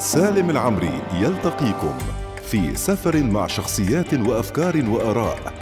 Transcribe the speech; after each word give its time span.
سالم 0.00 0.50
العمري 0.50 1.02
يلتقيكم 1.14 1.98
في 2.50 2.76
سفر 2.76 3.22
مع 3.22 3.46
شخصيات 3.46 4.14
وأفكار 4.14 4.84
وآراء 4.88 5.52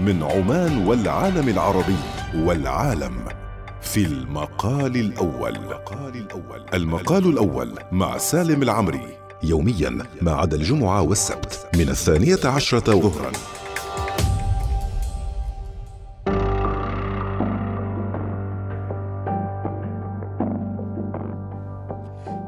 من 0.00 0.22
عمان 0.22 0.86
والعالم 0.86 1.48
العربي 1.48 1.96
والعالم 2.34 3.24
في 3.80 4.04
المقال 4.04 4.96
الأول. 4.96 5.58
المقال 6.74 7.26
الأول 7.26 7.78
مع 7.92 8.18
سالم 8.18 8.62
العمري 8.62 9.06
يوميا 9.42 9.98
ما 10.22 10.32
عدا 10.32 10.56
الجمعة 10.56 11.02
والسبت 11.02 11.66
من 11.74 11.88
الثانية 11.88 12.38
عشرة 12.44 12.92
ظهرا. 13.00 13.32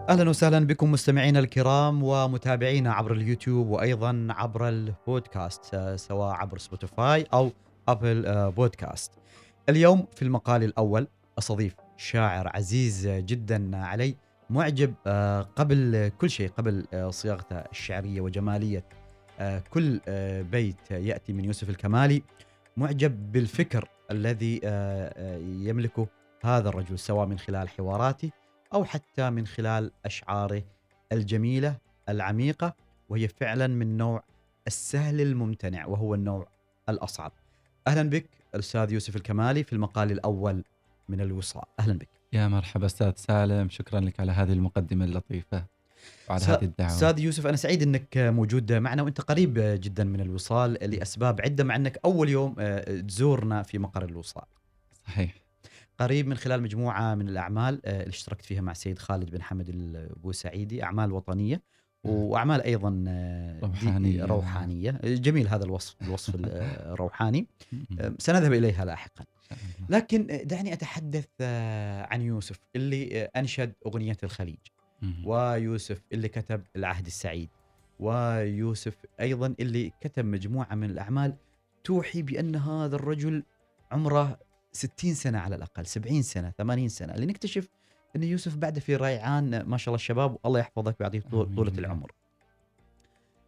أهلا 0.09 0.31
وسهلا 0.31 0.67
بكم 0.67 0.93
مستمعينا 0.93 1.39
الكرام 1.39 2.03
ومتابعينا 2.03 2.93
عبر 2.93 3.13
اليوتيوب 3.13 3.69
وأيضا 3.69 4.27
عبر 4.31 4.69
البودكاست 4.69 5.75
آه، 5.75 5.97
سواء 5.97 6.35
عبر 6.35 6.59
سبوتيفاي 6.59 7.27
أو 7.33 7.53
أبل 7.89 8.27
آه، 8.27 8.49
بودكاست. 8.49 9.13
اليوم 9.69 10.07
في 10.15 10.23
المقال 10.23 10.63
الأول 10.63 11.07
أستضيف 11.39 11.75
شاعر 11.97 12.51
عزيز 12.55 13.09
جدا 13.09 13.77
علي 13.77 14.17
معجب 14.51 14.95
آه، 15.07 15.41
قبل 15.43 16.11
كل 16.19 16.31
شيء 16.31 16.51
قبل 16.51 16.87
صياغته 17.11 17.57
الشعرية 17.57 18.21
وجمالية 18.21 18.85
كل 19.71 20.01
بيت 20.51 20.91
يأتي 20.91 21.33
من 21.33 21.45
يوسف 21.45 21.71
الكمالي 21.71 22.23
معجب 22.77 23.33
بالفكر 23.33 23.89
الذي 24.11 24.61
يملكه 25.69 26.07
هذا 26.45 26.69
الرجل 26.69 26.99
سواء 26.99 27.27
من 27.27 27.39
خلال 27.39 27.69
حواراته 27.69 28.31
أو 28.75 28.85
حتى 28.85 29.31
من 29.31 29.47
خلال 29.47 29.93
أشعاره 30.05 30.63
الجميلة 31.13 31.77
العميقة 32.09 32.75
وهي 33.09 33.29
فعلا 33.29 33.67
من 33.67 33.97
نوع 33.97 34.23
السهل 34.67 35.21
الممتنع 35.21 35.87
وهو 35.87 36.15
النوع 36.15 36.49
الأصعب. 36.89 37.33
أهلا 37.87 38.11
بك 38.11 38.27
الأستاذ 38.55 38.93
يوسف 38.93 39.17
الكمالي 39.17 39.65
في 39.65 39.73
المقال 39.73 40.13
الأول 40.13 40.65
من 41.09 41.21
الوصال، 41.21 41.63
أهلا 41.81 41.99
بك. 41.99 42.09
يا 42.33 42.49
مرحبا 42.49 42.87
أستاذ 42.87 43.13
سالم، 43.17 43.69
شكرا 43.69 44.01
لك 44.01 44.21
على 44.21 44.33
هذه 44.33 44.53
المقدمة 44.53 45.05
اللطيفة 45.05 45.65
وعلى 46.31 46.45
هذه 46.45 46.63
الدعوة. 46.63 46.91
أستاذ 46.91 47.19
يوسف 47.19 47.47
أنا 47.47 47.57
سعيد 47.57 47.83
إنك 47.83 48.17
موجود 48.17 48.73
معنا 48.73 49.03
وأنت 49.03 49.21
قريب 49.21 49.55
جدا 49.59 50.05
من 50.05 50.21
الوصال 50.21 50.73
لأسباب 50.73 51.41
عدة 51.41 51.65
مع 51.65 51.77
أنك 51.77 51.99
أول 52.05 52.29
يوم 52.29 52.57
آه، 52.59 53.01
تزورنا 53.01 53.63
في 53.63 53.79
مقر 53.79 54.05
الوصال. 54.05 54.45
صحيح. 55.07 55.46
قريب 55.99 56.27
من 56.27 56.37
خلال 56.37 56.63
مجموعة 56.63 57.15
من 57.15 57.29
الأعمال 57.29 57.87
آه، 57.87 58.01
اللي 58.01 58.09
اشتركت 58.09 58.45
فيها 58.45 58.61
مع 58.61 58.73
السيد 58.73 58.99
خالد 58.99 59.31
بن 59.31 59.43
حمد 59.43 59.69
البوسعيدي 59.69 60.85
أعمال 60.85 61.13
وطنية 61.13 61.63
وأعمال 62.05 62.63
أيضا 62.63 63.05
آه، 63.09 63.61
روحانية. 63.61 64.25
روحانية. 64.25 64.91
جميل 65.05 65.49
هذا 65.49 65.65
الوصف 65.65 65.97
الوصف 66.03 66.35
الروحاني 66.35 67.47
آه، 68.01 68.13
سنذهب 68.19 68.53
إليها 68.53 68.85
لاحقا. 68.85 69.25
لكن 69.89 70.41
دعني 70.45 70.73
أتحدث 70.73 71.29
عن 72.11 72.23
يوسف 72.23 72.59
اللي 72.77 73.25
أنشد 73.25 73.73
أغنية 73.87 74.17
الخليج. 74.23 74.59
ويوسف 75.25 76.03
اللي 76.13 76.29
كتب 76.29 76.63
العهد 76.77 77.07
السعيد. 77.07 77.49
ويوسف 78.01 78.97
أيضا 79.21 79.55
اللي 79.61 79.93
كتب 80.01 80.25
مجموعة 80.25 80.75
من 80.75 80.91
الأعمال 80.91 81.37
توحي 81.85 82.23
بأن 82.23 82.57
هذا 82.57 82.97
الرجل 82.97 83.43
عمره 83.93 84.39
60 84.77 85.15
سنة 85.15 85.39
على 85.39 85.57
الأقل 85.57 85.87
70 85.87 86.23
سنة 86.23 86.51
80 86.51 86.89
سنة 86.89 87.17
لنكتشف 87.17 87.69
إن 88.17 88.23
يوسف 88.23 88.57
بعد 88.57 88.79
في 88.79 88.97
ريعان 88.97 89.63
ما 89.63 89.77
شاء 89.77 89.89
الله 89.89 89.97
الشباب 89.97 90.39
والله 90.45 90.61
يحفظك 90.61 91.01
ويعطيك 91.01 91.29
طولة 91.31 91.73
العمر. 91.79 92.13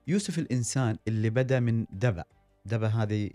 يوسف 0.07 0.39
الإنسان 0.39 0.97
اللي 1.09 1.31
بدأ 1.31 1.61
من 1.61 1.87
دبا 1.93 2.25
دبا 2.67 2.87
هذه 2.87 3.31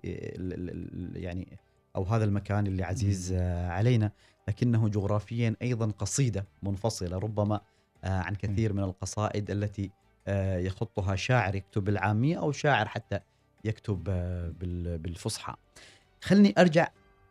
يعني 1.16 1.60
أو 1.96 2.04
هذا 2.04 2.24
المكان 2.24 2.68
اللي 2.68 2.84
عزيز 2.84 3.34
علينا 3.68 4.12
لكنه 4.48 4.90
جغرافيا 4.90 5.56
أيضا 5.62 5.92
قصيدة 5.92 6.46
منفصلة 6.64 7.18
ربما 7.18 7.62
آه، 8.04 8.20
عن 8.20 8.36
كثير 8.36 8.74
من 8.74 8.84
القصائد 8.84 9.52
التي 9.52 9.92
آه، 10.28 10.58
يخطها 10.58 11.16
شاعر 11.16 11.56
يكتب 11.56 11.84
بالعامية 11.84 12.40
أو 12.40 12.52
شاعر 12.52 12.88
حتى 12.88 13.20
يكتب 13.66 14.10
آه، 14.10 14.54
بالفصحى. 14.98 15.56
خلني 16.22 16.54
أرجع 16.58 16.88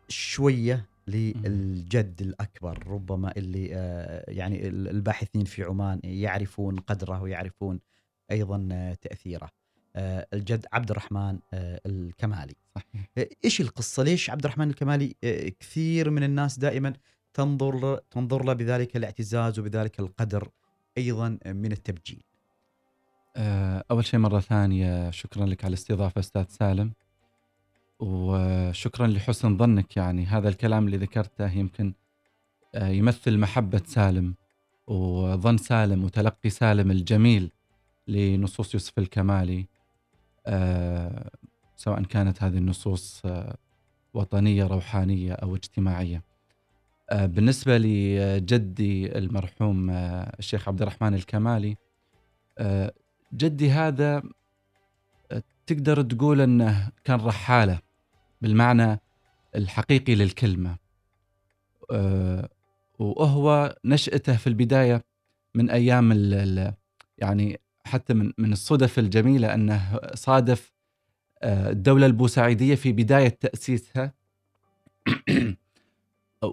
شوية 0.07 0.85
للجد 1.07 2.21
الأكبر 2.21 2.87
ربما 2.87 3.33
اللي 3.37 3.69
آه، 3.73 4.25
يعني 4.27 4.67
الباحثين 4.67 5.45
في 5.45 5.63
عمان 5.63 5.99
يعرفون 6.03 6.79
قدره 6.79 7.21
ويعرفون 7.21 7.79
أيضا 8.31 8.69
آه، 8.71 8.93
تأثيره. 8.93 9.49
آه، 9.95 10.27
الجد 10.33 10.65
عبد 10.73 10.91
الرحمن 10.91 11.39
الكمالي. 11.53 12.55
إيش 13.45 13.61
القصة؟ 13.61 14.03
ليش 14.03 14.29
عبد 14.29 14.45
الرحمن 14.45 14.69
الكمالي 14.69 15.15
كثير 15.59 16.09
من 16.09 16.23
الناس 16.23 16.59
دائما 16.59 16.93
تنظر 17.33 17.97
تنظر 18.11 18.45
له 18.45 18.53
بذلك 18.53 18.97
الاعتزاز 18.97 19.59
وبذلك 19.59 19.99
القدر 19.99 20.49
أيضا 20.97 21.37
من 21.45 21.71
التبجيل؟ 21.71 22.23
أول 23.91 24.05
شيء 24.05 24.19
مرة 24.19 24.39
ثانية 24.39 25.11
شكرا 25.11 25.45
لك 25.45 25.63
على 25.63 25.69
الاستضافة 25.69 26.19
أستاذ 26.19 26.45
سالم. 26.49 26.93
وشكرا 27.99 29.07
لحسن 29.07 29.57
ظنك 29.57 29.97
يعني. 29.97 30.25
هذا 30.25 30.49
الكلام 30.49 30.85
اللي 30.85 30.97
ذكرته 30.97 31.51
يمكن 31.51 31.93
آه، 32.75 32.87
يمثل 32.87 33.37
محبة 33.37 33.81
سالم 33.85 34.35
وظن 34.87 35.57
سالم 35.57 36.03
وتلقي 36.03 36.49
سالم 36.49 36.91
الجميل 36.91 37.51
لنصوص 38.07 38.73
يوسف 38.73 38.99
الكمالي. 38.99 39.67
آه، 40.47 41.29
سواء 41.75 42.03
كانت 42.03 42.43
هذه 42.43 42.57
النصوص 42.57 43.21
آه، 43.25 43.57
وطنية 44.13 44.67
روحانية 44.67 45.33
أو 45.33 45.55
اجتماعية. 45.55 46.23
بالنسبة 47.11 47.77
لجدي 47.77 49.17
المرحوم 49.17 49.89
الشيخ 50.39 50.67
عبد 50.67 50.81
الرحمن 50.81 51.13
الكمالي 51.13 51.77
جدي 53.33 53.71
هذا 53.71 54.23
تقدر 55.67 56.01
تقول 56.01 56.41
أنه 56.41 56.89
كان 57.03 57.19
رحالة 57.19 57.79
بالمعنى 58.41 58.99
الحقيقي 59.55 60.15
للكلمة. 60.15 60.77
أه 61.91 62.49
وهو 62.99 63.75
نشأته 63.85 64.35
في 64.37 64.47
البداية 64.47 65.05
من 65.55 65.69
أيام 65.69 66.11
ال 66.11 66.73
يعني 67.17 67.59
حتى 67.85 68.13
من 68.13 68.33
من 68.37 68.51
الصدف 68.53 68.99
الجميلة 68.99 69.53
أنه 69.53 69.99
صادف 70.13 70.73
آه، 71.43 71.69
الدولة 71.69 72.05
البوسعيدية 72.05 72.75
في 72.75 72.91
بداية 72.91 73.27
تأسيسها. 73.27 74.13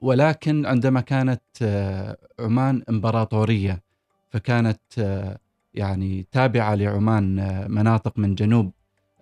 ولكن 0.03 0.67
عندما 0.67 1.01
كانت 1.01 1.43
آه، 1.63 2.17
عمان 2.41 2.83
إمبراطورية 2.89 3.83
فكانت 4.31 4.81
آه، 4.99 5.39
يعني 5.75 6.27
تابعة 6.33 6.75
لعمان 6.75 7.37
مناطق 7.71 8.19
من 8.19 8.35
جنوب 8.35 8.73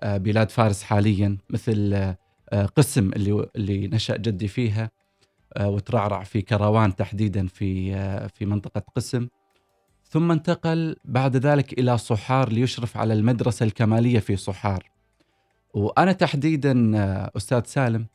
بلاد 0.02 0.50
فارس 0.50 0.82
حاليا 0.82 1.38
مثل 1.50 2.14
آه، 2.52 2.66
قسم 2.66 3.10
اللي 3.12 3.46
اللي 3.56 3.88
نشأ 3.88 4.16
جدي 4.16 4.48
فيها 4.48 4.90
آه، 5.56 5.68
وترعرع 5.68 6.22
في 6.22 6.42
كروان 6.42 6.96
تحديدا 6.96 7.46
في 7.46 7.94
آه، 7.94 8.26
في 8.26 8.46
منطقة 8.46 8.82
قسم. 8.94 9.28
ثم 10.04 10.30
انتقل 10.30 10.96
بعد 11.04 11.36
ذلك 11.36 11.78
إلى 11.78 11.98
صحار 11.98 12.52
ليشرف 12.52 12.96
على 12.96 13.14
المدرسة 13.14 13.64
الكمالية 13.64 14.18
في 14.18 14.36
صحار. 14.36 14.90
وأنا 15.74 16.12
تحديدا 16.12 16.92
أستاذ 17.36 17.62
سالم 17.64 18.06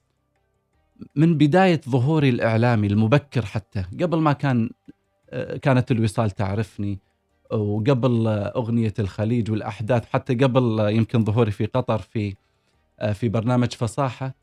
من 1.16 1.38
بداية 1.38 1.82
ظهوري 1.90 2.30
الإعلامي 2.30 2.88
المبكر 2.88 3.46
حتى 3.46 3.86
قبل 4.02 4.18
ما 4.18 4.34
كان 4.34 4.70
كانت 5.62 5.92
الوصال 5.92 6.32
تعرفني 6.32 7.00
وقبل 7.54 8.28
أغنية 8.28 8.94
الخليج 9.00 9.52
والأحداث 9.52 10.06
حتى 10.06 10.36
قبل 10.36 10.80
يمكن 10.90 11.26
ظهوري 11.26 11.52
في 11.52 11.66
قطر 11.66 12.00
في 12.00 12.36
آه، 13.00 13.14
في 13.14 13.30
برنامج 13.30 13.74
فصاحة 13.74 14.36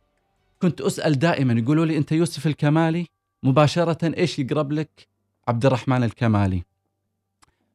كنت 0.62 0.80
أسأل 0.80 1.18
دائما 1.18 1.52
يقولوا 1.52 1.86
لي 1.86 1.96
أنت 1.96 2.12
يوسف 2.12 2.46
الكمالي 2.46 3.06
مباشرة 3.42 4.14
إيش 4.16 4.38
يقرب 4.38 4.72
لك؟ 4.72 5.08
عبد 5.48 5.66
الرحمن 5.66 6.04
الكمالي. 6.04 6.62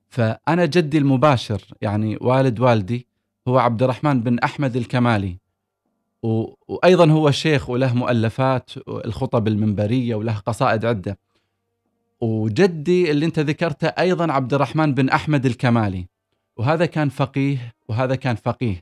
فأنا 0.10 0.66
جدي 0.66 0.98
المباشر 0.98 1.62
يعني 1.82 2.18
والد 2.22 2.60
والدي 2.60 3.08
هو 3.48 3.58
عبد 3.58 3.84
الرحمن 3.84 4.22
بن 4.22 4.40
أحمد 4.40 4.76
الكمالي. 4.76 5.38
و... 6.24 6.54
وأيضا 6.68 7.12
هو 7.12 7.32
شيخ 7.32 7.70
وله 7.70 7.94
مؤلفات 7.94 8.72
الخطب 8.88 9.48
المنبرية 9.48 10.16
وله 10.16 10.38
قصائد 10.38 10.86
عدة. 10.86 11.18
وجدي 12.26 13.12
اللي 13.12 13.26
انت 13.26 13.40
ذكرته 13.40 13.88
أيضا 13.88 14.32
عبد 14.32 14.54
الرحمن 14.54 14.94
بن 14.94 15.10
أحمد 15.10 15.46
الكمالي. 15.46 16.06
وهذا 16.58 16.86
كان 16.86 17.10
فقيه 17.10 17.74
وهذا 17.90 18.16
كان 18.16 18.36
فقيه. 18.36 18.82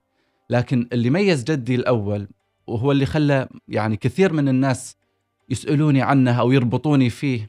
لكن 0.49 0.87
اللي 0.93 1.09
ميز 1.09 1.43
جدي 1.43 1.75
الأول 1.75 2.27
وهو 2.67 2.91
اللي 2.91 3.05
خلى 3.05 3.47
يعني 3.67 3.97
كثير 3.97 4.33
من 4.33 4.49
الناس 4.49 4.95
يسألوني 5.49 6.01
عنه 6.01 6.39
أو 6.39 6.51
يربطوني 6.51 7.09
فيه 7.09 7.47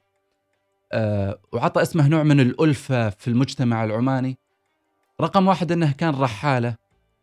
أه 0.93 1.39
وعطى 1.53 1.83
اسمه 1.83 2.09
نوع 2.09 2.23
من 2.23 2.41
الألفة 2.41 3.09
في 3.11 3.29
المجتمع 3.29 3.85
العماني. 3.85 4.39
رقم 5.21 5.49
واحد 5.49 5.73
إنه 5.73 5.93
كان 5.93 6.15
رحالة 6.15 6.77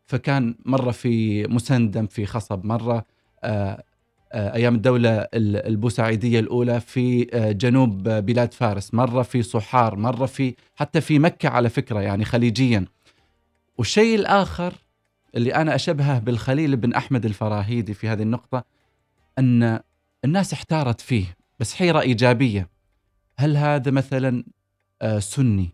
فكان 0.05 0.55
مرة 0.65 0.91
في 0.91 1.43
مسندم 1.47 2.07
في 2.07 2.25
خصب 2.25 2.65
مرة 2.65 3.05
آه، 3.43 3.83
أيام 4.33 4.75
الدولة 4.75 5.09
ال- 5.09 5.67
البوسعيديه 5.67 6.39
الأولى 6.39 6.79
في 6.81 7.27
آه، 7.33 7.51
جنوب 7.51 8.07
آه، 8.07 8.19
بلاد 8.19 8.53
فارس 8.53 8.93
مرة 8.93 9.21
في 9.21 9.43
صحار 9.43 9.95
مرة 9.95 10.25
في 10.25 10.55
حتى 10.75 11.01
في 11.01 11.19
مكة 11.19 11.49
على 11.49 11.69
فكرة 11.69 11.99
يعني 12.01 12.25
خليجيا. 12.25 12.85
والشيء 13.77 14.15
الآخر 14.19 14.73
اللي 15.35 15.55
أنا 15.55 15.75
أشبهه 15.75 16.19
بالخليل 16.19 16.75
بن 16.75 16.93
أحمد 16.93 17.25
الفراهيدي 17.25 17.93
في 17.93 18.07
هذه 18.07 18.21
النقطة 18.21 18.63
أن 19.39 19.79
الناس 20.25 20.53
احتارت 20.53 21.01
فيه 21.01 21.25
بس 21.59 21.73
حيرة 21.73 21.99
إيجابية. 22.01 22.69
هل 23.37 23.57
هذا 23.57 23.91
مثلا 23.91 24.43
آه، 25.01 25.19
سني؟ 25.19 25.69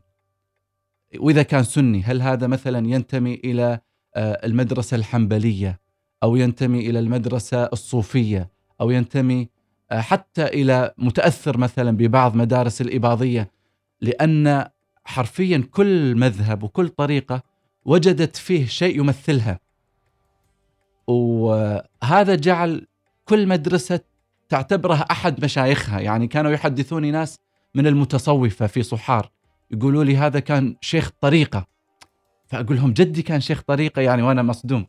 وإذا 1.19 1.43
كان 1.43 1.63
سني 1.63 2.03
هل 2.03 2.21
هذا 2.21 2.47
مثلا 2.47 2.87
ينتمي 2.87 3.33
إلى 3.43 3.79
آه، 4.15 4.45
المدرسة 4.45 4.95
الحنبلية؟ 4.97 5.79
أو 6.23 6.35
ينتمي 6.35 6.79
إلى 6.89 6.99
المدرسة 6.99 7.63
الصوفية 7.63 8.49
أو 8.81 8.89
ينتمي 8.89 9.49
آه، 9.91 10.01
حتى 10.01 10.45
إلى 10.45 10.93
متأثر 10.97 11.57
مثلا 11.57 11.97
ببعض 11.97 12.35
مدارس 12.35 12.81
الإباضية 12.81 13.51
لأن 14.01 14.65
حرفيا 15.05 15.63
كل 15.71 16.15
مذهب 16.15 16.63
وكل 16.63 16.89
طريقة 16.89 17.43
وجدت 17.85 18.35
فيه 18.35 18.65
شيء 18.65 18.99
يمثلها. 18.99 19.59
وهذا 21.07 22.35
جعل 22.35 22.87
كل 23.25 23.47
مدرسة 23.47 23.99
تعتبره 24.49 25.05
أحد 25.11 25.43
مشايخها. 25.43 25.99
يعني 25.99 26.27
كانوا 26.27 26.51
يحدثوني 26.51 27.11
ناس 27.11 27.35
من 27.75 27.87
المتصوفة 27.87 28.67
في 28.67 28.83
صحار 28.83 29.31
يقولوا 29.71 30.03
لي 30.03 30.17
هذا 30.17 30.39
كان 30.39 30.75
شيخ 30.81 31.11
طريقة. 31.21 31.67
فأقول 32.45 32.77
لهم 32.77 32.93
جدي 32.93 33.21
كان 33.21 33.41
شيخ 33.41 33.61
طريقة 33.61 34.01
يعني 34.01 34.21
وأنا 34.21 34.43
مصدوم. 34.43 34.85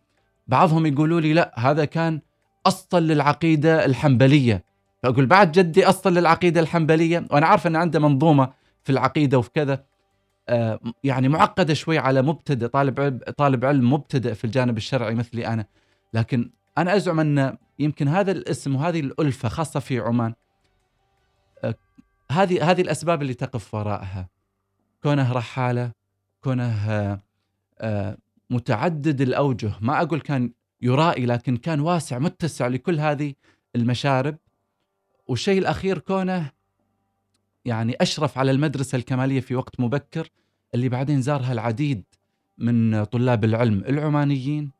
بعضهم 0.49 0.87
يقولوا 0.87 1.21
لي 1.21 1.33
لا 1.33 1.55
هذا 1.57 1.85
كان 1.85 2.21
اصل 2.67 3.03
للعقيدة 3.03 3.85
الحنبلية. 3.85 4.65
فأقول 5.03 5.27
بعد 5.27 5.53
جدي 5.53 5.89
اصل 5.89 6.15
للعقيدة 6.15 6.61
الحنبلية 6.61 7.27
وأنا 7.31 7.47
عارف 7.47 7.67
إن 7.67 7.77
عنده 7.77 8.01
منظومة 8.01 8.53
في 8.83 8.93
العقيدة 8.93 9.39
وفي 9.39 9.51
كذا. 9.55 9.85
آه، 10.49 10.81
يعني 11.05 11.29
معقدة 11.29 11.75
شوي 11.75 11.99
على 11.99 12.23
مبتدئ 12.23 12.67
طالب 12.67 13.23
طالب 13.37 13.65
علم 13.65 13.93
مبتدئ 13.93 14.35
في 14.35 14.45
الجانب 14.45 14.77
الشرعي 14.77 15.15
مثلي 15.15 15.47
أنا. 15.47 15.67
لكن 16.15 16.51
أنا 16.79 16.97
أزعم 16.97 17.21
أن 17.21 17.57
يمكن 17.79 18.09
هذا 18.09 18.33
الاسم 18.33 18.77
وهذه 18.77 19.01
الألفة 19.01 19.49
خاصة 19.49 19.81
في 19.81 19.99
عمان 19.99 20.35
آه، 21.65 21.75
هذه 22.33 22.71
هذه 22.71 22.81
الأسباب 22.81 23.23
اللي 23.23 23.35
تقف 23.35 23.75
وراءها. 23.75 24.29
كونه 25.03 25.33
رحاله 25.33 25.91
كونه 26.45 27.21
آه، 27.81 28.17
متعدد 28.51 29.21
الأوجه. 29.21 29.73
ما 29.81 30.03
أقول 30.03 30.21
كان 30.21 30.53
يرائي 30.83 31.27
لكن 31.27 31.57
كان 31.57 31.81
واسع 31.81 32.19
متسع 32.19 32.67
لكل 32.67 33.01
هذه 33.01 33.35
المشارب. 33.77 34.37
والشيء 35.27 35.59
الأخير 35.59 35.99
كونه 35.99 36.51
يعني 37.65 37.97
أشرف 38.01 38.39
على 38.39 38.51
المدرسة 38.51 38.97
الكمالية 38.97 39.41
في 39.41 39.55
وقت 39.55 39.81
مبكر 39.81 40.29
اللي 40.75 40.89
بعدين 40.89 41.23
زارها 41.23 41.53
العديد 41.53 42.05
من 42.59 43.05
طلاب 43.05 43.45
العلم 43.45 43.79
العمانيين 43.89 44.71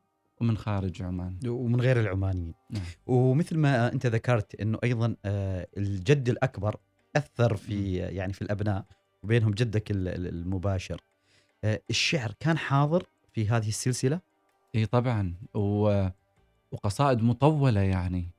ومن 0.41 0.57
خارج 0.57 1.01
عمان. 1.01 1.39
ومن 1.47 1.81
غير 1.81 1.99
العمانيين. 1.99 2.53
نعم. 2.69 2.83
ومثل 3.05 3.57
ما 3.57 3.93
أنت 3.93 4.05
ذكرت 4.05 4.55
إنه 4.61 4.77
أيضا 4.83 5.15
آه، 5.25 5.67
الجد 5.77 6.29
الأكبر 6.29 6.75
أثر 7.15 7.55
في 7.55 7.95
يعني 7.95 8.33
في 8.33 8.41
الأبناء 8.41 8.85
وبينهم 9.23 9.51
جدك 9.51 9.91
ال- 9.91 10.07
ال- 10.07 10.27
المباشر. 10.27 11.01
آه، 11.63 11.81
الشعر 11.89 12.33
كان 12.39 12.57
حاضر 12.57 13.03
في 13.33 13.47
هذه 13.47 13.67
السلسلة؟ 13.67 14.19
إي 14.75 14.85
طبعا 14.85 15.33
و... 15.53 16.07
وقصائد 16.71 17.23
مطولة 17.23 17.81
يعني. 17.81 18.29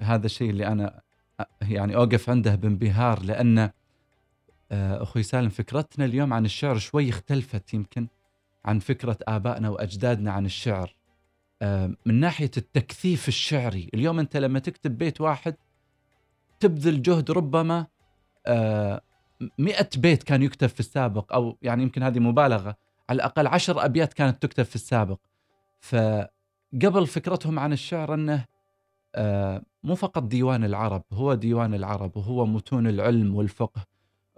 هذا 0.00 0.26
الشيء 0.26 0.50
اللي 0.50 0.66
أنا 0.66 1.00
يعني 1.62 1.96
أوقف 1.96 2.30
عنده 2.30 2.54
بانبهار 2.54 3.22
لأن 3.22 3.58
آه، 4.72 5.02
أخوي 5.02 5.22
سالم 5.22 5.48
فكرتنا 5.48 6.04
اليوم 6.04 6.32
عن 6.32 6.44
الشعر 6.44 6.78
شوي 6.78 7.10
اختلفت 7.10 7.74
يمكن 7.74 8.06
عن 8.64 8.78
فكرة 8.78 9.18
آبائنا 9.28 9.68
وأجدادنا 9.68 10.32
عن 10.32 10.46
الشعر. 10.46 10.94
آه، 11.62 11.94
من 12.06 12.20
ناحية 12.20 12.50
التكثيف 12.56 13.28
الشعري 13.28 13.90
اليوم 13.94 14.18
أنت 14.18 14.36
لما 14.36 14.58
تكتب 14.58 14.98
بيت 14.98 15.20
واحد 15.20 15.54
تبذل 16.60 17.02
جهد 17.02 17.30
ربما 17.30 17.86
آه، 18.46 19.00
مئة 19.58 19.88
بيت 19.96 20.22
كان 20.22 20.42
يكتب 20.42 20.66
في 20.66 20.80
السابق 20.80 21.32
أو 21.32 21.56
يعني 21.62 21.82
يمكن 21.82 22.02
هذه 22.02 22.18
مبالغة. 22.18 22.76
على 23.12 23.16
الأقل 23.16 23.46
عشر 23.46 23.84
أبيات 23.84 24.12
كانت 24.12 24.42
تكتب 24.42 24.62
في 24.62 24.74
السابق. 24.74 25.18
فقبل 25.80 27.06
فكرتهم 27.06 27.58
عن 27.58 27.72
الشعر 27.72 28.14
أنه 28.14 28.44
آه، 29.14 29.62
مو 29.84 29.94
فقط 29.94 30.22
ديوان 30.22 30.64
العرب 30.64 31.04
هو 31.12 31.34
ديوان 31.34 31.74
العرب 31.74 32.16
وهو 32.16 32.46
متون 32.46 32.86
العلم 32.86 33.34
والفقه 33.34 33.86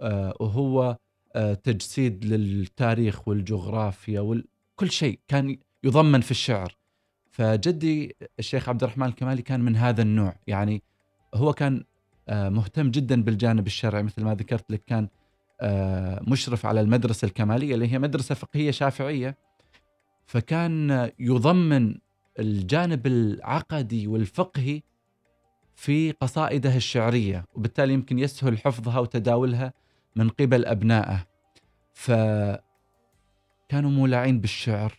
آه، 0.01 0.33
وهو 0.39 0.97
آه، 1.35 1.53
تجسيد 1.53 2.25
للتاريخ 2.25 3.27
والجغرافيا 3.27 4.21
وكل 4.21 4.91
شيء 4.91 5.19
كان 5.27 5.57
يضمن 5.83 6.21
في 6.21 6.31
الشعر. 6.31 6.75
فجدي 7.31 8.15
الشيخ 8.39 8.69
عبد 8.69 8.83
الرحمن 8.83 9.07
الكمالي 9.07 9.41
كان 9.41 9.59
من 9.59 9.75
هذا 9.75 10.01
النوع. 10.01 10.35
يعني 10.47 10.83
هو 11.35 11.53
كان 11.53 11.83
مهتم 12.29 12.91
جدا 12.91 13.23
بالجانب 13.23 13.67
الشرعي 13.67 14.03
مثل 14.03 14.23
ما 14.23 14.35
ذكرت 14.35 14.71
لك 14.71 14.83
كان 14.87 15.07
مشرف 16.27 16.65
على 16.65 16.81
المدرسة 16.81 17.25
الكمالية 17.25 17.73
اللي 17.75 17.93
هي 17.93 17.99
مدرسة 17.99 18.35
فقهية 18.35 18.71
شافعية. 18.71 19.37
فكان 20.25 20.91
آه، 20.91 21.11
يضمن 21.19 21.95
الجانب 22.39 23.07
العقدي 23.07 24.07
والفقهي 24.07 24.81
في 25.75 26.11
قصائده 26.11 26.75
الشعرية 26.75 27.45
وبالتالي 27.53 27.93
يمكن 27.93 28.19
يسهل 28.19 28.57
حفظها 28.57 28.99
وتداولها 28.99 29.73
من 30.15 30.29
قبل 30.29 30.65
أبنائه. 30.65 31.27
فكانوا 31.93 32.61
مولعين 33.73 34.39
بالشعر 34.39 34.97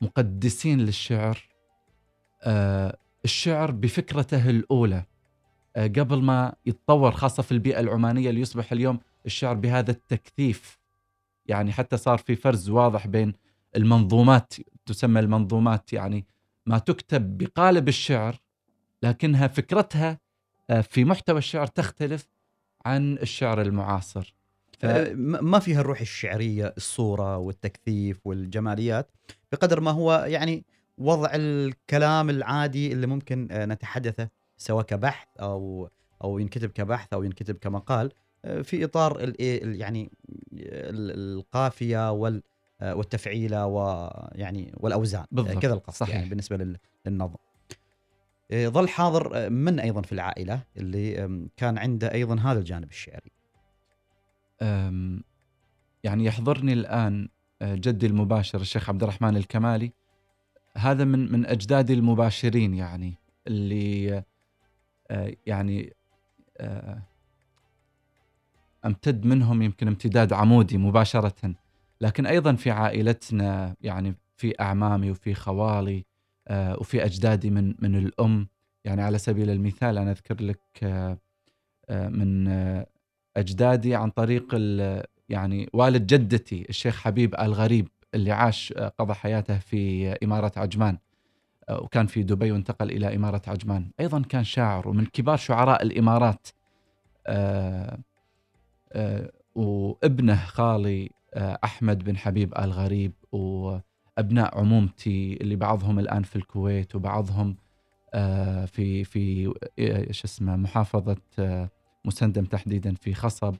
مقدسين 0.00 0.80
للشعر. 0.80 1.48
آه، 2.42 2.96
الشعر 3.24 3.70
بفكرته 3.70 4.50
الأولى. 4.50 5.04
آه، 5.76 5.86
قبل 5.86 6.22
ما 6.22 6.54
يتطور 6.66 7.10
خاصة 7.12 7.42
في 7.42 7.52
البيئة 7.52 7.80
العمانية 7.80 8.30
ليصبح 8.30 8.72
اليوم 8.72 9.00
الشعر 9.26 9.54
بهذا 9.54 9.90
التكثيف. 9.90 10.78
يعني 11.46 11.72
حتى 11.72 11.96
صار 11.96 12.18
في 12.18 12.36
فرز 12.36 12.70
واضح 12.70 13.06
بين 13.06 13.32
المنظومات 13.76 14.54
تسمى 14.86 15.20
المنظومات 15.20 15.92
يعني 15.92 16.26
ما 16.66 16.78
تكتب 16.78 17.38
بقالب 17.38 17.88
الشعر 17.88 18.40
لكنها 19.02 19.46
فكرتها 19.46 20.18
آه، 20.70 20.80
في 20.80 21.04
محتوى 21.04 21.38
الشعر 21.38 21.66
تختلف 21.66 22.26
عن 22.86 23.18
الشعر 23.18 23.62
المعاصر. 23.62 24.34
ف... 24.78 24.84
آه، 24.84 25.12
ما 25.14 25.58
فيها 25.58 25.80
الروح 25.80 26.00
الشعرية 26.00 26.74
الصورة 26.76 27.36
والتكثيف 27.36 28.26
والجماليات 28.26 29.10
بقدر 29.52 29.80
ما 29.80 29.90
هو 29.90 30.24
يعني 30.28 30.64
وضع 30.98 31.30
الكلام 31.34 32.30
العادي 32.30 32.92
اللي 32.92 33.06
ممكن 33.06 33.48
آه، 33.50 33.66
نتحدثه 33.66 34.28
سواء 34.56 34.84
كبحث 34.84 35.28
أو 35.40 35.88
أو 36.24 36.38
ينكتب 36.38 36.70
كبحث 36.70 37.12
أو 37.12 37.22
ينكتب 37.22 37.56
كمقال. 37.56 38.12
في 38.62 38.84
إطار 38.84 39.18
إيه 39.40 39.80
يعني 39.80 40.10
ال- 40.52 41.38
القافية 41.38 42.12
وال 42.12 42.42
آه، 42.80 42.94
والتفعيلة 42.94 43.66
ويعني 43.66 44.72
والأوزان 44.76 45.24
بالضبط، 45.32 45.56
آه، 45.56 45.60
كذا 45.60 45.74
القصد 45.74 45.96
صحيح. 45.96 46.14
يعني 46.14 46.28
بالنسبة 46.28 46.56
لل- 46.56 46.76
للنظم. 47.06 47.36
آه، 48.50 48.68
ظل 48.68 48.88
حاضر 48.88 49.30
آه، 49.36 49.48
من 49.48 49.80
أيضا 49.80 50.02
في 50.02 50.12
العائلة 50.12 50.62
اللي 50.76 51.14
كان 51.56 51.78
عنده 51.78 52.12
أيضا 52.12 52.40
هذا 52.40 52.58
الجانب 52.58 52.90
الشعري. 52.90 53.30
يعني 56.04 56.24
يحضرني 56.24 56.72
الآن 56.72 57.28
آه، 57.62 57.74
جدي 57.74 58.06
المباشر 58.06 58.60
الشيخ 58.60 58.88
عبد 58.88 59.02
الرحمن 59.02 59.36
الكمالي. 59.36 59.92
هذا 60.76 61.04
من 61.04 61.32
من 61.32 61.46
أجدادي 61.46 61.92
المباشرين 61.94 62.74
يعني 62.74 63.14
اللي 63.46 64.22
يعني 65.46 65.94
أمتد 68.86 69.24
منهم 69.26 69.62
يمكن 69.62 69.88
امتداد 69.88 70.32
عمودي 70.32 70.78
مباشرة. 70.78 71.54
لكن 72.00 72.26
أيضا 72.26 72.52
في 72.54 72.70
عائلتنا 72.70 73.76
يعني 73.80 74.14
في 74.36 74.60
أعمامي 74.60 75.10
وفي 75.10 75.34
خوالي 75.34 76.04
آه، 76.48 76.76
وفي 76.80 77.04
أجدادي 77.04 77.50
من 77.50 77.74
من 77.78 77.96
الأم. 77.96 78.48
يعني 78.84 79.02
على 79.02 79.18
سبيل 79.18 79.50
المثال 79.50 79.98
أنا 79.98 80.10
أذكر 80.10 80.42
لك 80.42 80.60
آه، 80.82 81.18
آه، 81.90 82.08
من 82.08 82.48
أجدادي 83.36 83.94
عن 83.94 84.10
طريق 84.10 84.46
ال- 84.52 85.04
يعني 85.28 85.68
والد 85.72 86.06
جدتي 86.06 86.66
الشيخ 86.68 86.96
حبيب 87.00 87.34
آل 87.34 87.52
غريب 87.54 87.88
اللي 88.14 88.32
عاش 88.32 88.72
قضى 88.72 89.14
حياته 89.14 89.58
في 89.58 90.08
إمارة 90.24 90.52
عجمان 90.56 90.98
وكان 91.70 92.06
في 92.06 92.22
دبي 92.22 92.52
وانتقل 92.52 92.90
إلى 92.90 93.16
إمارة 93.16 93.42
عجمان. 93.46 93.90
أيضا 94.00 94.22
كان 94.22 94.44
شاعر 94.44 94.88
ومن 94.88 95.06
كبار 95.06 95.36
شعراء 95.36 95.82
الإمارات 95.82 96.46
آه، 97.26 97.98
وابنه 99.54 100.36
خالي 100.36 101.10
آه، 101.34 101.58
أحمد 101.64 102.04
بن 102.04 102.16
حبيب 102.16 102.54
آل 102.58 102.72
غريب 102.72 103.12
وأبناء 103.32 104.58
عمومتي 104.58 105.38
اللي 105.40 105.56
بعضهم 105.56 105.98
الآن 105.98 106.22
في 106.22 106.36
الكويت 106.36 106.94
وبعضهم 106.94 107.56
آه، 108.14 108.64
في 108.64 109.04
في 109.04 109.52
آه، 109.78 110.12
شو 110.12 110.24
اسمه 110.24 110.56
محافظة 110.56 111.16
مسندم 112.04 112.44
تحديدا 112.44 112.94
في 112.94 113.14
خصب. 113.14 113.54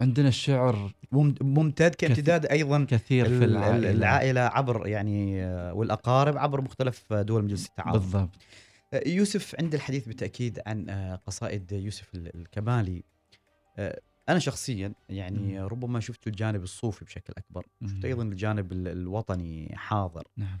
عندنا 0.00 0.28
الشعر 0.28 0.92
ممتد 1.40 1.94
كامتداد 1.94 2.46
أيضا 2.46 2.86
كثير 2.90 3.24
في 3.24 3.44
العائلة. 3.44 3.90
العائلة 3.90 4.40
عبر 4.40 4.86
يعني 4.86 5.44
والأقارب 5.72 6.36
عبر 6.38 6.60
مختلف 6.60 7.12
دول 7.12 7.44
مجلس 7.44 7.66
التعاون. 7.66 7.92
بالضبط. 7.92 8.30
يوسف 9.06 9.54
عند 9.58 9.74
الحديث 9.74 10.06
بالتأكيد 10.06 10.60
عن 10.66 10.90
قصائد 11.26 11.72
يوسف 11.72 12.14
الكمالي. 12.14 13.02
أنا 14.28 14.38
شخصيا 14.38 14.92
يعني 15.08 15.60
ربما 15.60 16.00
شفت 16.00 16.26
الجانب 16.26 16.62
الصوفي 16.62 17.04
بشكل 17.04 17.34
أكبر 17.38 17.66
شفت 17.86 18.04
أيضا 18.04 18.22
الجانب 18.22 18.72
الوطني 18.72 19.72
حاضر. 19.76 20.24
نعم. 20.36 20.60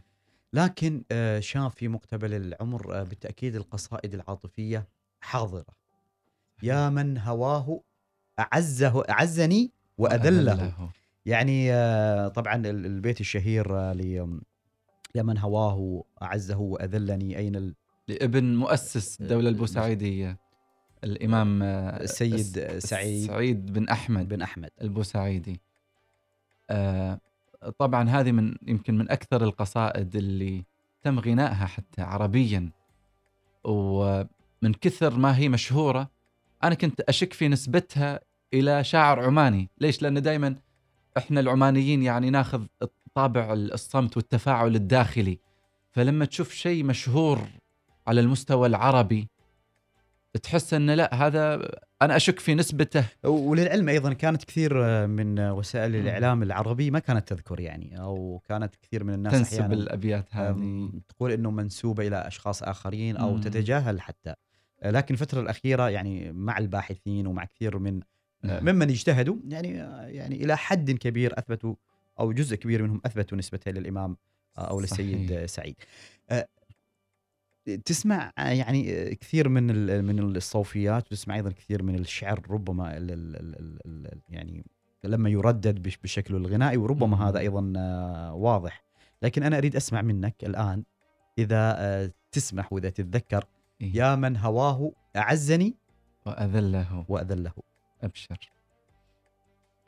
لكن 0.52 1.04
آه، 1.12 1.40
شاف 1.40 1.74
في 1.74 1.88
مقتبل 1.88 2.34
العمر 2.34 3.00
آه، 3.00 3.02
بالتأكيد 3.02 3.56
القصائد 3.56 4.14
العاطفية 4.14 4.88
حاضرة. 5.20 5.66
يا 6.62 6.88
من 6.88 7.18
هواه 7.18 7.80
أعزه 8.38 9.04
أعزني 9.10 9.72
وأذله. 9.98 10.90
يعني 11.26 11.72
آه، 11.72 12.28
طبعا 12.28 12.66
البيت 12.66 13.20
الشهير 13.20 13.76
يا 15.14 15.22
من 15.22 15.38
هواه 15.38 16.04
أعزه 16.22 16.58
وأذلني 16.58 17.38
أين 17.38 17.74
لابن 18.10 18.54
مؤسس 18.54 19.20
الدولة 19.20 19.48
البوسعيدية 19.48 20.38
الإمام 21.04 21.62
السيد 21.62 22.78
سعيد. 22.78 23.26
سعيد 23.26 23.72
بن 23.72 23.88
أحمد 23.88 24.28
بن 24.28 24.42
أحمد. 24.42 24.70
البوسعيدي. 24.82 25.60
آه 26.70 27.20
طبعا 27.78 28.08
هذه 28.08 28.32
من 28.32 28.54
يمكن 28.66 28.98
من 28.98 29.10
أكثر 29.10 29.44
القصائد 29.44 30.16
اللي 30.16 30.64
تم 31.02 31.18
غنائها 31.18 31.66
حتى 31.66 32.02
عربيا. 32.02 32.70
ومن 33.64 34.74
كثر 34.80 35.18
ما 35.18 35.36
هي 35.36 35.48
مشهورة 35.48 36.10
أنا 36.62 36.74
كنت 36.74 37.00
أشك 37.00 37.32
في 37.32 37.48
نسبتها 37.48 38.20
إلى 38.54 38.84
شاعر 38.84 39.20
عماني. 39.24 39.68
ليش؟ 39.78 40.02
لأن 40.02 40.22
دائما 40.22 40.56
إحنا 41.16 41.40
العمانيين 41.40 42.02
يعني 42.02 42.30
ناخذ 42.30 42.64
طابع 43.14 43.52
الصمت 43.52 44.16
والتفاعل 44.16 44.74
الداخلي. 44.74 45.38
فلما 45.90 46.24
تشوف 46.24 46.52
شيء 46.52 46.84
مشهور 46.84 47.48
على 48.06 48.20
المستوى 48.20 48.66
العربي 48.66 49.28
تحس 50.42 50.74
انه 50.74 50.94
لا 50.94 51.14
هذا 51.14 51.70
أنا 52.02 52.16
أشك 52.16 52.38
في 52.38 52.54
نسبته 52.54 53.04
وللعلم 53.24 53.88
أيضا 53.88 54.12
كانت 54.12 54.44
كثير 54.44 55.06
من 55.06 55.40
وسائل 55.40 55.96
الإعلام 55.96 56.42
العربيه 56.42 56.90
ما 56.90 56.98
كانت 56.98 57.28
تذكر 57.28 57.60
يعني 57.60 58.00
أو 58.00 58.42
كانت 58.48 58.74
كثير 58.76 59.04
من 59.04 59.14
الناس 59.14 59.32
تنسب 59.32 59.60
أحيانا 59.60 59.74
الأبيات 59.74 60.28
هذه 60.30 60.90
تقول 61.08 61.32
إنه 61.32 61.50
منسوبه 61.50 62.06
إلى 62.06 62.26
أشخاص 62.26 62.62
آخرين 62.62 63.16
أو 63.16 63.34
مم. 63.34 63.40
تتجاهل 63.40 64.00
حتى 64.00 64.34
لكن 64.84 65.14
الفترة 65.14 65.40
الأخيرة 65.40 65.90
يعني 65.90 66.32
مع 66.32 66.58
الباحثين 66.58 67.26
ومع 67.26 67.44
كثير 67.44 67.78
من 67.78 68.00
نعم. 68.42 68.64
ممن 68.64 68.90
اجتهدوا 68.90 69.36
يعني 69.48 69.68
يعني 70.16 70.44
إلى 70.44 70.56
حد 70.56 70.90
كبير 70.90 71.38
أثبتوا 71.38 71.74
أو 72.20 72.32
جزء 72.32 72.56
كبير 72.56 72.82
منهم 72.82 73.00
أثبتوا 73.06 73.38
نسبته 73.38 73.70
للإمام 73.70 74.16
أو 74.58 74.80
للسيد 74.80 75.28
صحيح. 75.28 75.46
سعيد 75.46 75.76
تسمع 77.84 78.32
يعني 78.38 79.14
كثير 79.14 79.48
من 79.48 80.04
من 80.04 80.18
الصوفيات 80.36 81.06
وتسمع 81.06 81.34
أيضا 81.34 81.50
كثير 81.50 81.82
من 81.82 81.98
الشعر 81.98 82.50
ربما 82.50 82.96
ال 82.96 83.10
ال 83.10 83.36
ال 83.36 83.78
ال 83.86 84.20
يعني 84.28 84.64
لما 85.04 85.30
يردد 85.30 85.82
بشكله 85.82 86.36
الغنائي 86.38 86.76
وربما 86.76 87.28
هذا 87.28 87.38
أيضا 87.38 87.72
واضح. 88.32 88.84
لكن 89.22 89.42
أنا 89.42 89.58
أريد 89.58 89.76
أسمع 89.76 90.02
منك 90.02 90.44
الآن 90.44 90.84
إذا 91.38 92.12
تسمح 92.32 92.72
وإذا 92.72 92.90
تتذكر. 92.90 93.44
إيه؟ 93.80 93.96
يا 93.96 94.14
من 94.14 94.36
هواه 94.36 94.92
أعزني 95.16 95.76
وأذله. 96.26 97.04
وأذله. 97.08 97.52
أبشر. 98.02 98.50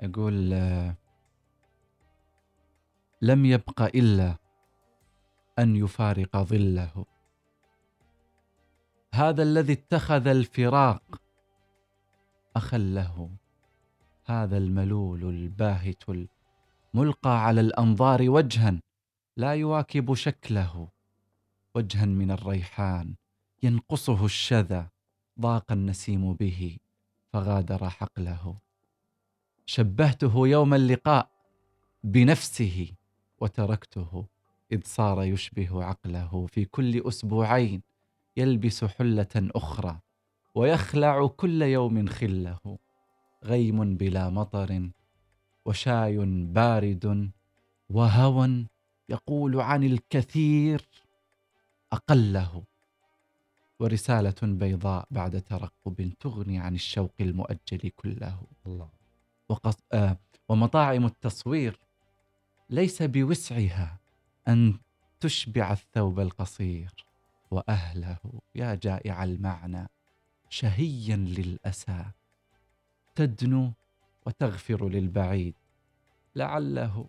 أقول 0.00 0.50
لم 3.22 3.46
يبق 3.46 3.82
إلا 3.82 4.36
أن 5.58 5.76
يفارق 5.76 6.36
ظله. 6.36 7.04
هذا 9.14 9.42
الذي 9.42 9.72
اتخذ 9.72 10.26
الفراق 10.26 11.02
أخا 12.56 12.78
له. 12.78 13.30
هذا 14.24 14.58
الملول 14.58 15.24
الباهت 15.24 16.04
الملقى 16.08 17.44
على 17.44 17.60
الأنظار 17.60 18.30
وجها 18.30 18.80
لا 19.36 19.54
يواكب 19.54 20.14
شكله. 20.14 20.88
وجها 21.74 22.04
من 22.04 22.30
الريحان 22.30 23.14
ينقصه 23.62 24.24
الشذا 24.24 24.88
ضاق 25.40 25.72
النسيم 25.72 26.34
به 26.34 26.76
فغادر 27.32 27.90
حقله. 27.90 28.56
شبهته 29.66 30.48
يوم 30.48 30.74
اللقاء 30.74 31.30
بنفسه 32.04 32.92
وتركته 33.40 34.26
إذ 34.72 34.80
صار 34.84 35.22
يشبه 35.24 35.84
عقله 35.84 36.46
في 36.46 36.64
كل 36.64 37.08
أسبوعين. 37.08 37.91
يلبس 38.36 38.84
حلة 38.84 39.28
أخرى 39.36 39.98
ويخلع 40.54 41.26
كل 41.26 41.62
يوم 41.62 42.06
خله 42.06 42.78
غيم 43.44 43.96
بلا 43.96 44.28
مطر 44.30 44.90
وشاي 45.66 46.18
بارد 46.46 47.30
وهوى 47.88 48.66
يقول 49.08 49.60
عن 49.60 49.84
الكثير 49.84 50.88
أقله. 51.92 52.62
ورسالة 53.80 54.34
بيضاء 54.42 55.06
بعد 55.10 55.42
ترقب 55.42 56.12
تغني 56.20 56.58
عن 56.58 56.74
الشوق 56.74 57.14
المؤجل 57.20 57.90
كله. 57.96 58.42
الله. 58.66 58.88
وقص... 59.48 59.76
آه 59.92 60.16
ومطاعم 60.48 61.04
التصوير 61.06 61.78
ليس 62.70 63.02
بوسعها 63.02 63.98
أن 64.48 64.78
تشبع 65.20 65.72
الثوب 65.72 66.20
القصير. 66.20 66.90
وأهله. 67.52 68.18
يا 68.54 68.74
جائع 68.74 69.24
المعنى 69.24 69.88
شهيا 70.48 71.16
للأسى. 71.16 72.04
تدنو 73.14 73.72
وتغفر 74.26 74.88
للبعيد. 74.88 75.54
لعله 76.36 77.06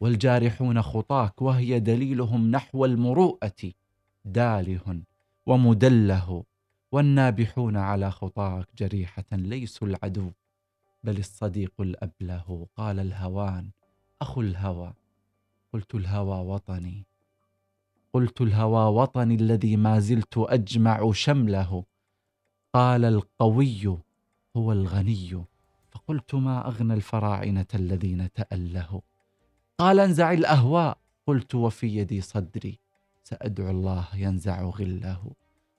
والجارحون 0.00 0.82
خطاك 0.82 1.42
وهي 1.42 1.80
دليلهم 1.80 2.50
نحو 2.50 2.84
المروءة. 2.84 3.72
داله 4.24 5.02
ومدله 5.46 6.44
والنابحون 6.92 7.76
على 7.76 8.10
خطاك 8.10 8.66
جريحة 8.78 9.24
ليسوا 9.32 9.88
العدو 9.88 10.32
بل 11.04 11.18
الصديق 11.18 11.72
الأبله. 11.80 12.66
قال 12.76 12.98
الهوان 12.98 13.70
أخو 14.22 14.40
الهوى. 14.40 14.92
قلت 15.72 15.94
الهوى 15.94 16.38
وطني. 16.46 17.09
قلت 18.12 18.40
الهوى 18.40 18.94
وطني 19.00 19.34
الذي 19.34 19.76
ما 19.76 19.98
زلت 20.00 20.38
أجمع 20.38 21.12
شمله. 21.12 21.84
قال 22.74 23.04
القوي 23.04 23.98
هو 24.56 24.72
الغني. 24.72 25.44
فقلت 25.90 26.34
ما 26.34 26.66
أغنى 26.66 26.94
الفراعنة 26.94 27.66
الذين 27.74 28.32
تأله. 28.32 29.02
قال 29.78 30.00
انزع 30.00 30.32
الأهواء. 30.32 30.98
قلت 31.26 31.54
وفي 31.54 31.86
يدي 31.96 32.20
صدري. 32.20 32.78
سأدعو 33.22 33.70
الله 33.70 34.08
ينزع 34.14 34.62
غله. 34.62 35.32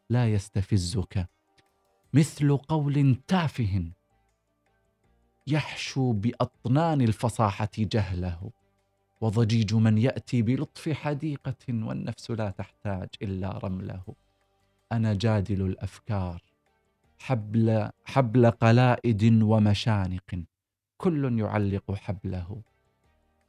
لا 0.09 0.33
يستفزك 0.33 1.29
مثل 2.13 2.57
قول 2.57 3.15
تافه 3.27 3.91
يحشو 5.47 6.11
بأطنان 6.11 7.01
الفصاحة 7.01 7.69
جهله. 7.77 8.51
وضجيج 9.21 9.73
من 9.75 9.97
يأتي 9.97 10.41
بلطف 10.41 10.89
حديقة 10.89 11.55
والنفس 11.69 12.31
لا 12.31 12.49
تحتاج 12.49 13.09
إلا 13.21 13.49
رمله. 13.57 14.03
أنا 14.91 15.13
جادل 15.13 15.61
الأفكار 15.61 16.41
حبل 17.19 17.89
حبل 18.05 18.51
قلائد 18.51 19.43
ومشانق. 19.43 20.43
كل 20.97 21.39
يعلق 21.39 21.91
حبله. 21.91 22.61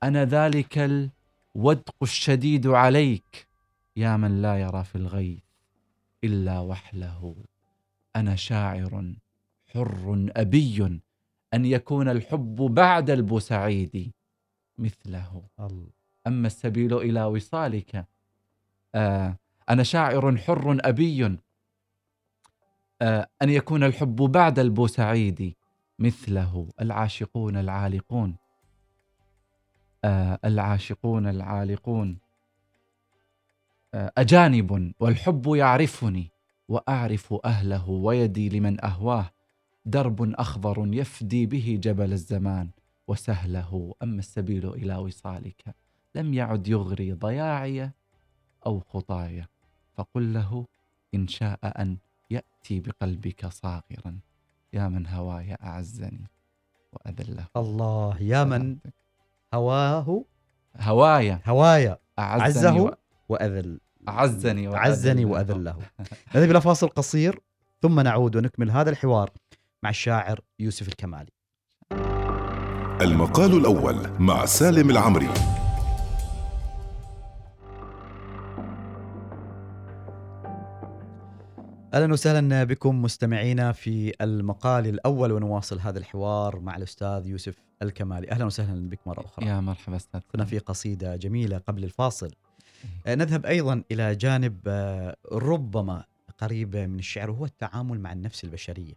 أنا 0.03 0.25
ذلك 0.25 0.79
الودق 0.79 1.95
الشديد 2.03 2.67
عليك 2.67 3.49
يا 3.97 4.17
من 4.17 4.43
لا 4.43 4.61
يرى 4.61 4.85
في 4.85 4.97
الغيث 4.97 5.43
إلا 6.25 6.59
وحله. 6.61 7.37
أنا 8.17 8.37
شاعر 8.37 9.15
حر 9.67 10.31
أبي 10.37 11.01
أن 11.55 11.65
يكون 11.65 12.09
الحب 12.09 12.57
بعد 12.57 13.11
البوسعيد. 13.11 14.13
مثله. 14.83 15.43
الله. 15.61 15.87
أما 16.27 16.47
السبيل 16.47 16.95
إلى 16.99 17.25
وصالك 17.25 18.07
آه 18.95 19.37
أنا 19.69 19.83
شاعر 19.83 20.37
حر 20.37 20.79
أبي 20.81 21.39
آه 23.03 23.29
أن 23.43 23.49
يكون 23.51 23.85
الحب 23.85 24.17
بعد 24.17 24.59
البوسعيد 24.59 25.55
مثله. 25.99 26.69
العاشقون 26.81 27.57
العالقون 27.57 28.37
آه 30.05 30.39
العاشقون 30.45 31.27
العالقون 31.27 32.19
آه 33.95 34.13
أجانب 34.19 34.93
والحب 35.01 35.55
يعرفني 35.55 36.31
وأعرف 36.69 37.35
أهله 37.45 37.91
ويدي 37.91 38.49
لمن 38.49 38.85
أهواه. 38.85 39.31
درب 39.85 40.35
أخضر 40.35 40.95
يفدي 40.95 41.47
به 41.47 41.79
جبل 41.83 42.13
الزمان. 42.13 42.71
وسهله 43.09 43.95
أما 44.03 44.19
السبيل 44.19 44.69
إلى 44.69 44.97
وصالك. 44.97 45.75
لم 46.15 46.35
يعد 46.35 46.69
يغري 46.69 47.13
ضياعي 47.13 47.91
أو 48.67 48.81
خطايا. 48.81 49.49
فقل 49.95 50.35
له 50.35 50.67
إن 51.15 51.29
شاء 51.29 51.59
أن 51.65 51.97
يأتي 52.31 52.81
بقلبك 52.81 53.47
صاغرا. 53.47 54.19
يا 54.73 54.89
من 54.89 55.07
هواي 55.07 55.55
أعزني 55.55 56.27
وأذله. 56.93 57.47
الله 57.57 58.17
يا 58.21 58.45
من 58.45 58.77
هواه؟ 59.55 60.25
هوايا 60.81 61.41
هوايا 61.47 61.99
أعزني 62.19 62.45
عزه 62.45 62.83
و... 62.83 62.95
وأذل. 63.29 63.81
أعزني 64.09 64.69
وأذله. 64.69 64.81
عزني 64.81 65.25
وأذله. 65.25 65.79
نذهب 66.35 66.51
إلى 66.51 66.61
فاصل 66.61 66.89
قصير 66.89 67.41
ثم 67.83 68.01
نعود 68.01 68.37
ونكمل 68.37 68.71
هذا 68.71 68.91
الحوار 68.91 69.31
مع 69.83 69.91
الشاعر 69.91 70.41
يوسف 70.59 70.89
الكمالي. 70.89 71.31
المقال 73.03 73.57
الأول 73.57 73.97
مع 74.19 74.47
سالم 74.47 74.91
العمري. 74.91 75.29
أهلا 81.95 82.13
وسهلا 82.13 82.65
بكم 82.65 83.03
مستمعينا 83.03 83.73
في 83.73 84.13
المقال 84.21 84.87
الأول 84.87 85.33
ونواصل 85.33 85.79
هذا 85.81 85.99
الحوار 85.99 86.61
مع 86.61 86.77
الأستاذ 86.77 87.27
يوسف 87.27 87.55
الكمالي. 87.83 88.31
أهلا 88.31 88.45
وسهلا 88.45 88.89
بك 88.89 88.99
مرة 89.07 89.21
أخرى. 89.21 89.47
يا 89.47 89.61
مرحبا 89.61 89.97
أستاذ. 89.97 90.21
كنا 90.33 90.45
في 90.45 90.59
قصيدة 90.59 91.17
جميلة 91.17 91.59
قبل 91.59 91.85
الفاصل. 91.85 92.31
نذهب 93.09 93.47
أيضا 93.47 93.83
إلى 93.91 94.15
جانب 94.15 94.59
آه، 94.67 95.17
ربما 95.33 96.05
قريب 96.43 96.77
من 96.77 96.99
الشعر 96.99 97.31
وهو 97.31 97.45
التعامل 97.45 98.01
مع 98.01 98.13
النفس 98.13 98.45
البشرية. 98.45 98.95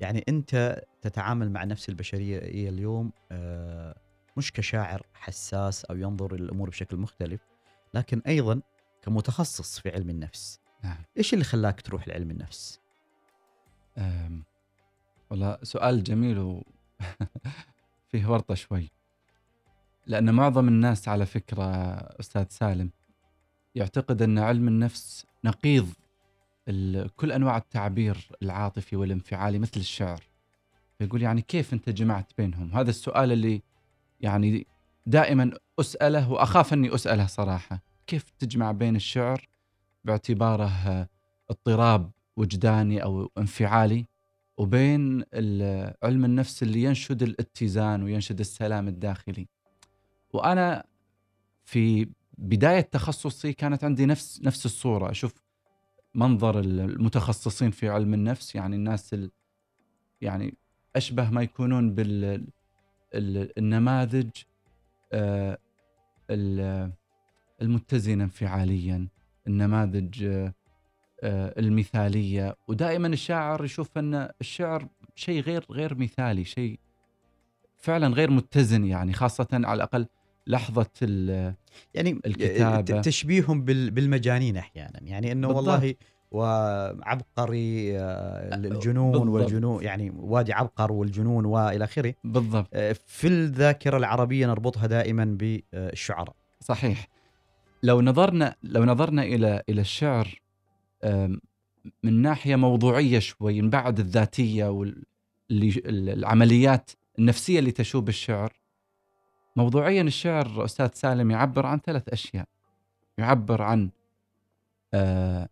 يعني 0.00 0.24
أنت 0.28 0.82
تتعامل 1.02 1.50
مع 1.50 1.62
النفس 1.62 1.88
البشرية 1.88 2.38
اليوم 2.68 3.12
آه، 3.32 3.94
مش 4.36 4.52
كشاعر 4.52 5.06
حساس 5.14 5.84
أو 5.84 5.96
ينظر 5.96 6.34
الأمور 6.34 6.70
بشكل 6.70 6.96
مختلف 6.96 7.40
لكن 7.94 8.22
أيضا 8.26 8.60
كمتخصص 9.02 9.78
في 9.80 9.90
علم 9.90 10.10
النفس. 10.10 10.60
نعم. 10.84 10.96
إيش 11.18 11.34
اللي 11.34 11.44
خلاك 11.44 11.80
تروح 11.80 12.08
لعلم 12.08 12.30
النفس؟ 12.30 12.80
أم، 13.98 14.44
والله 15.30 15.58
سؤال 15.62 16.02
جميل 16.04 16.38
و 16.38 16.62
فيه 18.10 18.26
ورطة 18.26 18.54
شوي. 18.54 18.90
لأن 20.06 20.34
معظم 20.34 20.68
الناس 20.68 21.08
على 21.08 21.26
فكرة 21.26 21.64
أستاذ 22.20 22.46
سالم 22.48 22.90
يعتقد 23.74 24.22
أن 24.22 24.38
علم 24.38 24.68
النفس 24.68 25.26
نقيض 25.44 25.88
كل 27.16 27.32
أنواع 27.32 27.56
التعبير 27.56 28.28
العاطفي 28.42 28.96
والانفعالي 28.96 29.58
مثل 29.58 29.80
الشعر. 29.80 30.22
يقول 31.00 31.22
يعني 31.22 31.42
كيف 31.42 31.72
أنت 31.72 31.90
جمعت 31.90 32.32
بينهم؟ 32.38 32.74
هذا 32.74 32.90
السؤال 32.90 33.32
اللي 33.32 33.62
يعني 34.20 34.66
دائما 35.06 35.58
أسأله 35.80 36.32
وأخاف 36.32 36.72
أني 36.72 36.94
أسأله 36.94 37.26
صراحة. 37.26 37.82
كيف 38.06 38.30
تجمع 38.38 38.72
بين 38.72 38.96
الشعر 38.96 39.48
باعتباره 40.04 41.08
اضطراب 41.50 42.10
وجداني 42.36 43.02
أو 43.02 43.30
انفعالي 43.38 44.06
وبين 44.56 45.24
علم 46.02 46.24
النفس 46.24 46.62
اللي 46.62 46.82
ينشد 46.82 47.22
الاتزان 47.22 48.02
وينشد 48.02 48.40
السلام 48.40 48.88
الداخلي. 48.88 49.48
وأنا 50.32 50.84
في 51.64 52.08
بداية 52.38 52.80
تخصصي 52.80 53.52
كانت 53.52 53.84
عندي 53.84 54.06
نفس 54.06 54.40
نفس 54.42 54.66
الصورة. 54.66 55.10
أشوف 55.10 55.34
منظر 56.14 56.58
ال- 56.60 56.80
المتخصصين 56.80 57.70
في 57.70 57.88
علم 57.88 58.14
النفس 58.14 58.54
يعني 58.54 58.76
الناس 58.76 59.14
ال 59.14 59.30
يعني 60.20 60.54
أشبه 60.96 61.30
ما 61.30 61.42
يكونون 61.42 61.94
بال 61.94 62.24
ال- 63.14 63.58
النماذج 63.58 64.30
آه، 65.12 65.58
ال- 66.30 66.92
المتزنة 67.62 68.24
انفعاليا 68.24 69.08
النماذج 69.46 70.24
آه، 70.24 70.54
آه، 71.22 71.54
المثالية. 71.60 72.56
ودائما 72.68 73.08
الشاعر 73.08 73.64
يشوف 73.64 73.98
أن 73.98 74.28
الشعر 74.40 74.88
شيء 75.14 75.42
غير 75.42 75.64
غير 75.70 75.94
مثالي 75.98 76.44
شيء 76.44 76.78
فعلا 77.78 78.06
غير 78.14 78.30
متزن 78.30 78.84
يعني 78.84 79.12
خاصة 79.12 79.48
على 79.52 79.74
الأقل 79.74 80.06
لحظة 80.46 80.90
ال- 81.02 81.54
يعني 81.94 82.20
الكتابة. 82.26 82.80
ت- 82.80 83.04
تشبيههم 83.04 83.64
بال- 83.64 83.90
بالمجانين 83.90 84.56
أحيانا 84.56 85.00
يعني 85.02 85.32
إنه 85.32 85.48
بالضبط. 85.48 85.68
والله 85.68 85.94
وعبقري 86.30 87.98
آه، 87.98 88.54
الجنون 88.54 89.12
بالضبط. 89.12 89.28
والجنون 89.28 89.84
يعني 89.84 90.12
وادي 90.16 90.52
عبقر 90.52 90.92
والجنون 90.92 91.44
وإلى 91.44 91.84
آخره 91.84 92.14
بالضبط 92.24 92.68
آه، 92.72 92.96
في 93.06 93.26
الذاكرة 93.26 93.96
العربية 93.96 94.46
نربطها 94.46 94.86
دائما 94.86 95.24
بالشعراء 95.24 96.34
صحيح 96.60 97.08
لو 97.82 98.00
نظرنا 98.02 98.54
لو 98.62 98.84
نظرنا 98.84 99.22
إلى 99.22 99.62
إلى 99.68 99.80
الشعر 99.80 100.40
من 102.04 102.22
ناحية 102.22 102.56
موضوعية 102.56 103.18
شوي 103.18 103.62
من 103.62 103.70
بعد 103.70 104.00
الذاتية 104.00 104.66
والعمليات 105.50 106.90
النفسية 107.18 107.58
اللي 107.58 107.70
تشوب 107.70 108.08
الشعر 108.08 108.52
موضوعيا 109.56 110.02
الشعر 110.02 110.64
أستاذ 110.64 110.90
سالم 110.94 111.30
يعبر 111.30 111.66
عن 111.66 111.78
ثلاث 111.78 112.08
أشياء. 112.08 112.48
يعبر 113.18 113.62
عن 113.62 113.90
آه، 114.94 115.48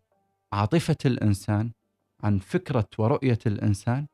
عاطفة 0.52 0.96
الإنسان 1.06 1.70
عن 2.22 2.38
فكرة 2.38 2.88
ورؤية 2.98 3.38
الإنسان 3.46 4.06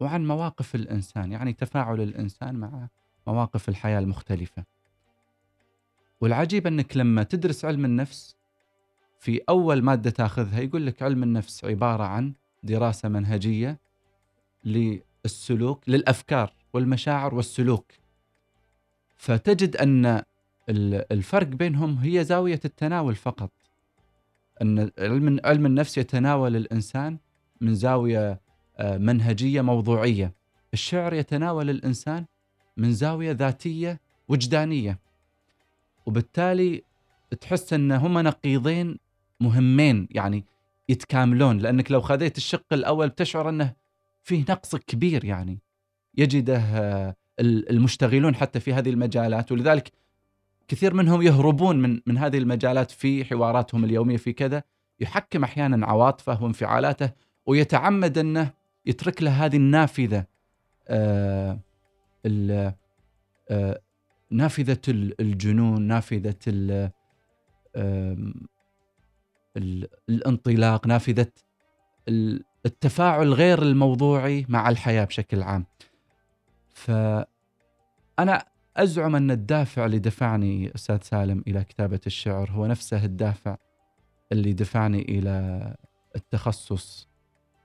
وعن 0.00 0.26
مواقف 0.26 0.74
الإنسان 0.74 1.32
يعني 1.32 1.52
تفاعل 1.52 2.00
الإنسان 2.00 2.54
مع 2.54 2.88
مواقف 3.26 3.68
الحياة 3.68 3.98
المختلفة. 3.98 4.64
والعجيب 6.20 6.66
أنك 6.66 6.96
لما 6.96 7.22
تدرس 7.22 7.64
علم 7.64 7.84
النفس 7.84 8.36
في 9.20 9.40
أول 9.48 9.82
مادة 9.82 10.10
تاخذها 10.10 10.60
يقول 10.60 10.86
لك 10.86 11.02
علم 11.02 11.22
النفس 11.22 11.64
عبارة 11.64 12.04
عن 12.04 12.32
دراسة 12.62 13.08
منهجية 13.08 13.78
للسلوك 14.64 15.88
للأفكار 15.88 16.52
والمشاعر 16.72 17.34
والسلوك. 17.34 17.92
فتجد 19.18 19.76
ال- 20.68 21.12
الفرق 21.12 21.46
بينهم 21.46 21.98
هي 21.98 22.24
زاوية 22.24 22.60
التناول 22.64 23.14
فقط. 23.14 23.50
أن 24.62 24.90
علم 24.98 25.40
علم 25.44 25.66
النفس 25.66 25.98
يتناول 25.98 26.56
الإنسان 26.56 27.18
من 27.60 27.74
زاوية 27.74 28.40
آه، 28.76 28.98
منهجية 28.98 29.60
موضوعية. 29.60 30.34
الشعر 30.72 31.14
يتناول 31.14 31.70
الإنسان 31.70 32.24
من 32.76 32.92
زاوية 32.92 33.30
ذاتية 33.32 34.00
وجدانية. 34.28 34.98
وبالتالي 36.06 36.82
تحس 37.40 37.72
أن 37.72 37.92
هم 37.92 38.18
نقيضين 38.18 38.98
مهمين 39.40 40.08
يعني 40.10 40.44
يتكاملون. 40.88 41.58
لأنك 41.58 41.90
لو 41.92 42.00
خذيت 42.00 42.36
الشق 42.36 42.72
الأول 42.72 43.08
بتشعر 43.08 43.48
أنه 43.48 43.72
فيه 44.22 44.44
نقص 44.48 44.76
كبير 44.76 45.24
يعني. 45.24 45.58
يجده 46.18 47.16
المشتغلون 47.40 48.34
حتى 48.34 48.60
في 48.60 48.72
هذه 48.74 48.90
المجالات 48.90 49.52
ولذلك 49.52 49.92
كثير 50.68 50.94
منهم 50.94 51.22
يهربون 51.22 51.76
من 51.82 52.00
من 52.06 52.18
هذه 52.18 52.38
المجالات 52.38 52.90
في 52.90 53.24
حواراتهم 53.24 53.84
اليومية 53.84 54.16
في 54.16 54.32
كذا 54.32 54.62
يحكم 55.00 55.44
أحيانا 55.44 55.86
عواطفه 55.86 56.42
وانفعالاته 56.42 57.10
ويتعمد 57.46 58.18
أنه 58.18 58.50
يترك 58.86 59.22
له 59.22 59.44
هذه 59.46 59.56
النافذة 59.56 60.24
آه 60.88 61.58
آه 63.50 63.80
نافذة 64.30 64.80
ال- 64.88 65.20
الجنون 65.20 65.82
نافذة 65.82 66.34
ال- 66.48 66.90
الانطلاق 70.08 70.86
نافذة 70.86 71.32
ال- 72.08 72.44
التفاعل 72.66 73.32
غير 73.32 73.62
الموضوعي 73.62 74.46
مع 74.48 74.68
الحياة 74.68 75.04
بشكل 75.04 75.42
عام. 75.42 75.66
فأنا 76.78 78.44
أزعم 78.76 79.16
أن 79.16 79.30
الدافع 79.30 79.86
اللي 79.86 79.98
دفعني 79.98 80.74
أستاذ 80.74 80.98
سالم 81.02 81.44
إلى 81.46 81.64
كتابة 81.64 82.00
الشعر 82.06 82.50
هو 82.50 82.66
نفسه 82.66 83.04
الدافع 83.04 83.56
اللي 84.32 84.52
دفعني 84.52 85.02
إلى 85.02 85.76
التخصص 86.16 87.08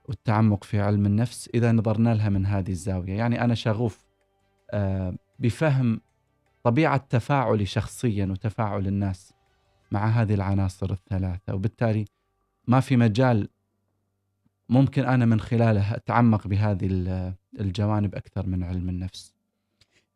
والتعمق 0.08 0.64
في 0.64 0.80
علم 0.80 1.06
النفس 1.06 1.50
إذا 1.54 1.72
نظرنا 1.72 2.14
لها 2.14 2.28
من 2.28 2.46
هذه 2.46 2.70
الزاوية، 2.70 3.12
يعني 3.12 3.44
أنا 3.44 3.54
شغوف 3.54 4.04
آه، 4.70 5.14
بفهم 5.38 6.00
طبيعة 6.64 6.96
تفاعلي 6.96 7.66
شخصيا 7.66 8.26
وتفاعل 8.26 8.86
الناس 8.86 9.34
مع 9.92 10.06
هذه 10.06 10.34
العناصر 10.34 10.90
الثلاثة، 10.90 11.54
وبالتالي 11.54 12.04
ما 12.68 12.80
في 12.80 12.96
مجال 12.96 13.48
ممكن 14.68 15.04
أنا 15.04 15.24
من 15.24 15.40
خلاله 15.40 15.94
أتعمق 15.94 16.46
بهذه 16.46 16.86
ال- 16.86 17.34
الجوانب 17.60 18.14
أكثر 18.14 18.46
من 18.46 18.62
علم 18.62 18.88
النفس. 18.88 19.34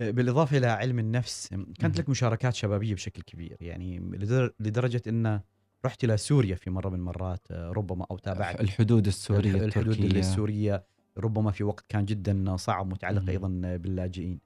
بالإضافة 0.01 0.57
إلى 0.59 0.67
علم 0.67 0.99
النفس 0.99 1.49
كانت. 1.79 1.99
لك 1.99 2.09
مشاركات 2.09 2.55
شبابية 2.55 2.95
بشكل 2.95 3.23
كبير. 3.23 3.57
يعني 3.61 3.99
لدر- 3.99 4.53
لدرجة 4.61 5.03
إن 5.09 5.41
رحت 5.85 6.05
إلى 6.05 6.17
سوريا 6.17 6.55
في 6.57 6.71
مرة 6.71 6.89
من 6.89 6.95
المرات 6.95 7.47
آه، 7.51 7.71
ربما 7.71 8.07
أو 8.11 8.19
تابعت 8.19 8.61
الحدود 8.61 9.07
السورية 9.07 9.51
الح- 9.51 9.63
الحدود 9.63 9.89
التركية. 9.95 10.21
السوريه 10.21 10.85
ربما 11.19 11.51
في 11.51 11.65
وقت 11.65 11.85
كان 11.89 12.05
جدا 12.05 12.57
صعب 12.57 12.87
متعلق. 12.93 13.29
أيضا 13.31 13.49
باللاجئين. 13.77 14.41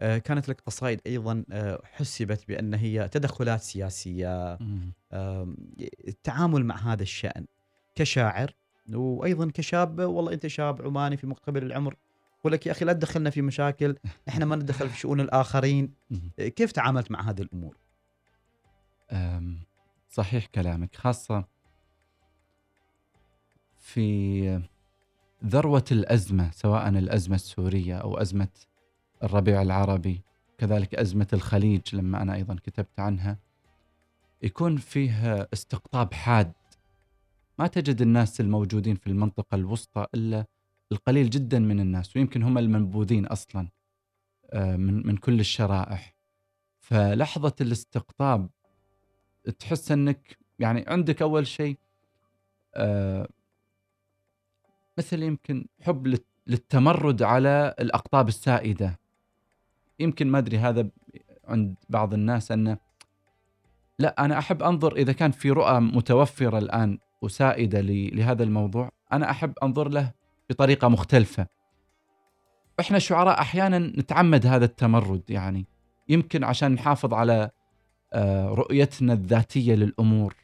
آه، 0.00 0.18
كانت 0.18 0.48
لك 0.48 0.60
قصائد 0.60 1.00
أيضا 1.06 1.44
حسبت 1.84 2.44
بأن 2.48 2.74
هي 2.74 3.08
تدخلات 3.08 3.60
سياسية 3.62 4.58
التعامل 6.08 6.64
مع 6.64 6.76
هذا 6.92 7.02
الشأن 7.02 7.46
كشاعر 7.94 8.54
وأيضا 8.94 9.50
كشاب 9.54 10.00
والله 10.00 10.32
أنت 10.32 10.46
شاب 10.46 10.82
عماني 10.82 11.16
في 11.16 11.26
مقتبل 11.26 11.62
العمر 11.62 11.96
يقول 12.40 12.52
لك 12.52 12.66
يا 12.66 12.72
أخي 12.72 12.84
لا 12.84 12.92
تدخلنا 12.92 13.30
في 13.30 13.42
مشاكل 13.42 13.96
إحنا 14.28 14.44
ما 14.44 14.56
ندخل 14.56 14.88
في 14.88 14.98
شؤون 14.98 15.20
الآخرين 15.20 15.94
مم. 16.10 16.30
كيف 16.38 16.72
تعاملت 16.72 17.10
مع 17.10 17.20
هذه 17.30 17.42
الأمور 17.42 17.76
صحيح 20.10 20.46
كلامك 20.46 20.96
خاصة 20.96 21.44
في 23.78 24.62
ذروة 25.44 25.84
الأزمة 25.92 26.50
سواء 26.50 26.88
الأزمة 26.88 27.34
السورية 27.34 27.96
أو 27.98 28.16
أزمة 28.18 28.48
الربيع 29.22 29.62
العربي 29.62 30.22
كذلك 30.58 30.94
أزمة 30.94 31.26
الخليج 31.32 31.80
لما 31.92 32.22
أنا 32.22 32.34
أيضا 32.34 32.54
كتبت 32.54 33.00
عنها 33.00 33.38
يكون 34.42 34.76
فيه 34.76 35.48
استقطاب 35.52 36.14
حاد 36.14 36.52
ما 37.58 37.66
تجد 37.66 38.02
الناس 38.02 38.40
الموجودين 38.40 38.94
في 38.96 39.06
المنطقة 39.06 39.54
الوسطى 39.54 40.06
إلا 40.14 40.46
القليل 40.92 41.30
جدا 41.30 41.58
من 41.58 41.80
الناس 41.80 42.16
ويمكن 42.16 42.42
هم 42.42 42.58
المنبوذين 42.58 43.26
أصلا 43.26 43.68
آه، 44.52 44.76
من 44.76 45.06
من 45.06 45.16
كل 45.16 45.40
الشرائح. 45.40 46.14
فلحظة 46.80 47.54
الاستقطاب 47.60 48.50
تحس 49.58 49.92
إنك 49.92 50.38
يعني 50.58 50.84
عندك 50.88 51.22
أول 51.22 51.46
شيء 51.46 51.78
آه 52.74 53.28
مثل 54.98 55.22
يمكن 55.22 55.66
حب 55.82 56.06
للت- 56.08 56.24
للتمرد 56.46 57.22
على 57.22 57.74
الأقطاب 57.80 58.28
السائدة. 58.28 58.98
يمكن 59.98 60.26
ما 60.28 60.38
أدري 60.38 60.58
هذا 60.58 60.88
عند 61.44 61.74
بعض 61.88 62.14
الناس 62.14 62.52
إنه 62.52 62.78
لا 63.98 64.24
أنا 64.24 64.38
أحب 64.38 64.62
أنظر 64.62 64.96
إذا 64.96 65.12
كان 65.12 65.30
في 65.30 65.50
رؤى 65.50 65.80
متوفرة 65.80 66.58
الآن 66.58 66.98
وسائدة 67.22 67.80
لهذا 67.80 68.42
الموضوع. 68.42 68.90
أنا 69.12 69.30
أحب 69.30 69.52
أنظر 69.62 69.88
له 69.88 70.12
بطريقة 70.50 70.88
مختلفة. 70.88 71.46
إحنا 72.80 72.98
شعراء 72.98 73.40
أحيانا 73.40 73.78
نتعمد 73.78 74.46
هذا 74.46 74.64
التمرد 74.64 75.22
يعني 75.30 75.66
يمكن 76.08 76.44
عشان 76.44 76.72
نحافظ 76.72 77.14
على 77.14 77.50
آه، 78.12 78.48
رؤيتنا 78.48 79.12
الذاتية 79.12 79.74
للأمور. 79.74 80.34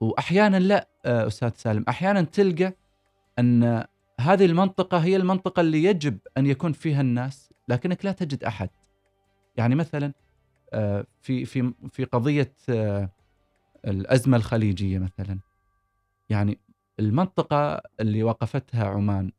وأحيانا 0.00 0.56
لا 0.56 0.88
آه، 1.04 1.26
أستاذ 1.26 1.50
سالم. 1.56 1.84
أحيانا 1.88 2.22
تلقى 2.22 2.74
أن 3.38 3.84
هذه 4.20 4.44
المنطقة 4.44 4.98
هي 4.98 5.16
المنطقة 5.16 5.60
اللي 5.60 5.84
يجب 5.84 6.18
أن 6.38 6.46
يكون 6.46 6.72
فيها 6.72 7.00
الناس 7.00 7.52
لكنك 7.68 8.04
لا 8.04 8.12
تجد 8.12 8.44
أحد. 8.44 8.70
يعني 9.56 9.74
مثلا 9.74 10.12
آه، 10.72 11.06
في 11.20 11.44
في 11.44 11.72
في 11.90 12.04
قضية 12.04 12.52
الأزمة 13.86 14.36
الخليجية 14.36 14.98
مثلا. 14.98 15.38
يعني 16.30 16.58
المنطقة 17.00 17.82
اللي 18.00 18.22
وقفتها 18.22 18.84
عمان 18.84 19.32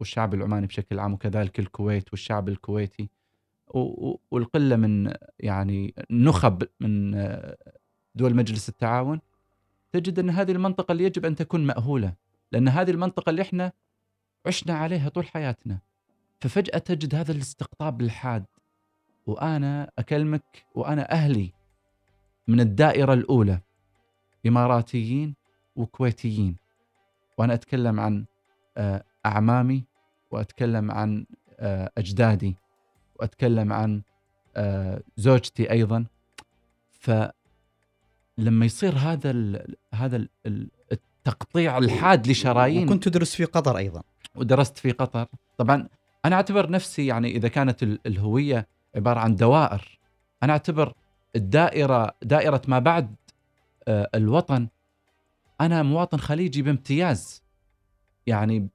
والشعب 0.00 0.34
العماني 0.34 0.66
بشكل 0.66 0.98
عام 0.98 1.12
وكذلك 1.12 1.58
الكويت 1.58 2.10
والشعب 2.12 2.48
الكويتي 2.48 3.10
و- 3.68 3.78
و- 4.08 4.20
والقلة 4.30 4.76
من 4.76 5.12
يعني 5.40 5.94
نخب 6.10 6.62
من 6.80 7.10
دول 8.14 8.34
مجلس 8.36 8.68
التعاون 8.68 9.20
تجد 9.92 10.18
أن 10.18 10.30
هذه 10.30 10.52
المنطقة 10.52 10.92
اللي 10.92 11.04
يجب 11.04 11.24
أن 11.26 11.34
تكون 11.34 11.66
مأهولة 11.66 12.14
لأن 12.52 12.68
هذه 12.68 12.90
المنطقة 12.90 13.30
اللي 13.30 13.42
إحنا 13.42 13.72
عشنا 14.46 14.74
عليها 14.74 15.08
طول 15.08 15.26
حياتنا. 15.26 15.78
ففجأة 16.40 16.78
تجد 16.78 17.14
هذا 17.14 17.32
الاستقطاب 17.32 18.00
الحاد 18.00 18.44
وأنا 19.26 19.90
أكلمك 19.98 20.66
وأنا 20.74 21.12
أهلي 21.12 21.52
من 22.48 22.60
الدائرة 22.60 23.12
الأولى. 23.12 23.60
إماراتيين 24.48 25.34
وكويتيين. 25.76 26.56
وأنا 27.38 27.54
أتكلم 27.54 28.00
عن 28.00 28.24
آه، 28.76 29.04
أعمامي 29.26 29.84
وأتكلم 30.30 30.90
عن 30.90 31.26
آه، 31.60 31.90
أجدادي 31.98 32.56
وأتكلم 33.16 33.72
عن 33.72 34.02
آه، 34.56 35.02
زوجتي 35.16 35.70
أيضا. 35.70 36.04
فلما 36.92 37.32
يصير 38.66 38.94
هذا 38.98 39.30
ال 39.30 39.76
هذا 39.94 40.16
ال- 40.16 40.28
ال- 40.46 40.68
التقطيع 40.92 41.78
الحاد 41.78 42.26
لشرايين. 42.28 42.86
وكنت 42.86 43.08
تدرس 43.08 43.34
في 43.34 43.44
قطر 43.44 43.76
أيضا. 43.76 44.02
ودرست 44.36 44.78
في 44.78 44.90
قطر. 44.90 45.26
طبعا 45.58 45.88
أنا 46.24 46.36
أعتبر 46.36 46.70
نفسي 46.70 47.06
يعني 47.06 47.28
إذا 47.36 47.48
كانت 47.48 47.82
ال- 47.82 47.98
الهوية 48.06 48.66
عبارة 48.96 49.20
عن 49.20 49.36
دوائر 49.36 49.98
أنا 50.42 50.52
أعتبر 50.52 50.92
الدائرة 51.36 52.10
دائرة 52.22 52.62
ما 52.68 52.78
بعد 52.78 53.14
الوطن. 53.88 54.68
أنا 55.60 55.82
مواطن 55.82 56.18
خليجي 56.18 56.62
بامتياز. 56.62 57.42
يعني 58.26 58.68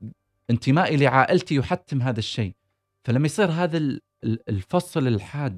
انتمائي 0.49 0.97
لعائلتي 0.97 1.55
يحتم 1.55 2.01
هذا 2.01 2.19
الشيء. 2.19 2.55
فلما 3.03 3.25
يصير 3.25 3.51
هذا 3.51 3.77
ال- 3.77 4.01
ال- 4.23 4.49
الفصل 4.49 5.07
الحاد 5.07 5.57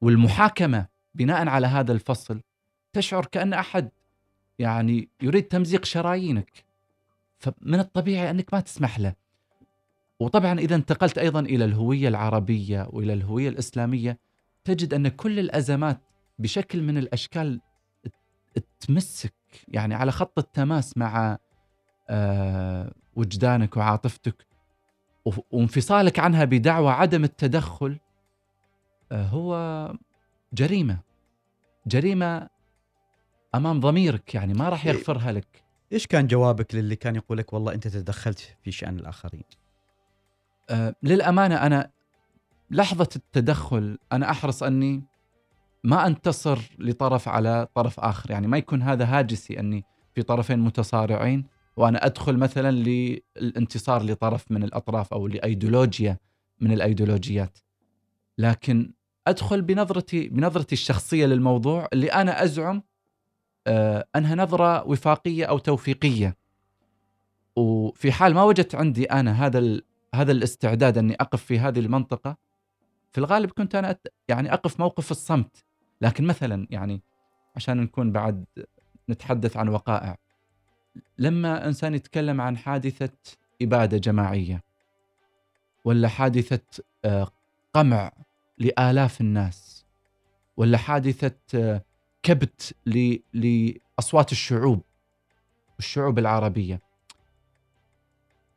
والمحاكمة 0.00 0.86
بناء 1.14 1.48
على 1.48 1.66
هذا 1.66 1.92
الفصل 1.92 2.40
تشعر 2.92 3.26
كأن 3.26 3.52
أحد 3.52 3.90
يعني 4.58 5.08
يريد 5.22 5.42
تمزيق 5.42 5.84
شرايينك. 5.84 6.64
فمن 7.38 7.80
الطبيعي 7.80 8.30
أنك 8.30 8.54
ما 8.54 8.60
تسمح 8.60 8.98
له. 8.98 9.14
وطبعا 10.20 10.58
إذا 10.58 10.74
انتقلت 10.74 11.18
أيضا 11.18 11.40
إلى 11.40 11.64
الهوية 11.64 12.08
العربية 12.08 12.88
وإلى 12.90 13.12
الهوية 13.12 13.48
الإسلامية 13.48 14.18
تجد 14.64 14.94
أن 14.94 15.08
كل 15.08 15.38
الأزمات 15.38 16.00
بشكل 16.38 16.82
من 16.82 16.98
الأشكال 16.98 17.60
تمسك 18.80 19.34
يعني 19.68 19.94
على 19.94 20.12
خط 20.12 20.38
التماس 20.38 20.98
مع 20.98 21.38
آه، 22.08 22.92
وجدانك 23.16 23.76
وعاطفتك 23.76 24.46
وانفصالك 25.50 26.18
عنها 26.18 26.44
بدعوى 26.44 26.90
عدم 26.92 27.24
التدخل 27.24 27.98
آه، 29.12 29.26
هو 29.26 29.54
جريمة. 30.54 30.98
جريمة 31.86 32.48
أمام 33.54 33.80
ضميرك 33.80 34.34
يعني 34.34 34.54
ما 34.54 34.68
راح 34.68 34.86
يغفرها 34.86 35.32
لك. 35.32 35.64
إيش 35.92 36.06
كان 36.06 36.26
جوابك 36.26 36.74
للي 36.74 36.96
كان 36.96 37.16
يقول 37.16 37.38
لك 37.38 37.52
والله 37.52 37.74
أنت 37.74 37.88
تدخلت 37.88 38.56
في 38.62 38.72
شأن 38.72 38.98
الآخرين؟ 38.98 39.42
آه، 40.70 40.94
للأمانة 41.02 41.54
أنا 41.66 41.90
لحظة 42.70 43.08
التدخل 43.16 43.98
أنا 44.12 44.30
أحرص 44.30 44.62
أني 44.62 45.02
ما 45.84 46.06
أنتصر 46.06 46.58
لطرف 46.78 47.28
على 47.28 47.68
طرف 47.74 48.00
آخر. 48.00 48.30
يعني 48.30 48.46
ما 48.46 48.58
يكون 48.58 48.82
هذا 48.82 49.04
هاجسي 49.04 49.60
أني 49.60 49.84
في 50.14 50.22
طرفين 50.22 50.58
متصارعين 50.58 51.44
وأنا 51.76 52.06
أدخل 52.06 52.36
مثلا 52.36 52.70
للانتصار 52.70 54.02
لطرف 54.02 54.50
من 54.50 54.62
الأطراف 54.62 55.12
أو 55.12 55.26
لأيديولوجيا 55.26 56.18
من 56.60 56.72
الأيديولوجيات. 56.72 57.58
لكن 58.38 58.92
أدخل 59.26 59.62
بنظرتي 59.62 60.28
بنظرتي 60.28 60.72
الشخصية 60.72 61.26
للموضوع 61.26 61.88
اللي 61.92 62.08
أنا 62.12 62.42
أزعم 62.44 62.82
آه، 63.66 64.08
أنها 64.16 64.34
نظرة 64.34 64.88
وفاقية 64.88 65.44
أو 65.44 65.58
توفيقية. 65.58 66.36
وفي 67.56 68.12
حال 68.12 68.34
ما 68.34 68.42
وجدت 68.42 68.74
عندي 68.74 69.04
أنا 69.04 69.46
هذا 69.46 69.80
هذا 70.14 70.32
الاستعداد 70.32 70.98
أني 70.98 71.14
أقف 71.14 71.44
في 71.44 71.58
هذه 71.58 71.78
المنطقة 71.78 72.36
في 73.12 73.18
الغالب 73.18 73.50
كنت 73.50 73.74
أنا 73.74 73.98
يعني 74.28 74.52
أقف 74.52 74.80
موقف 74.80 75.10
الصمت. 75.10 75.64
لكن 76.00 76.24
مثلا 76.24 76.66
يعني 76.70 77.00
عشان 77.56 77.76
نكون 77.76 78.12
بعد 78.12 78.44
نتحدث 79.08 79.56
عن 79.56 79.68
وقائع 79.68 80.16
لما 81.18 81.66
إنسان 81.66 81.94
يتكلم 81.94 82.40
عن 82.40 82.56
حادثة 82.56 83.36
إبادة 83.62 83.98
جماعية 83.98 84.62
ولا 85.84 86.08
حادثة 86.08 86.82
آه، 87.04 87.30
قمع 87.74 88.12
لآلاف 88.58 89.20
الناس 89.20 89.84
ولا 90.56 90.78
حادثة 90.78 91.36
آه، 91.54 91.82
كبت 92.22 92.74
لأصوات 93.34 94.32
الشعوب 94.32 94.82
الشعوب 95.78 96.18
العربية 96.18 96.80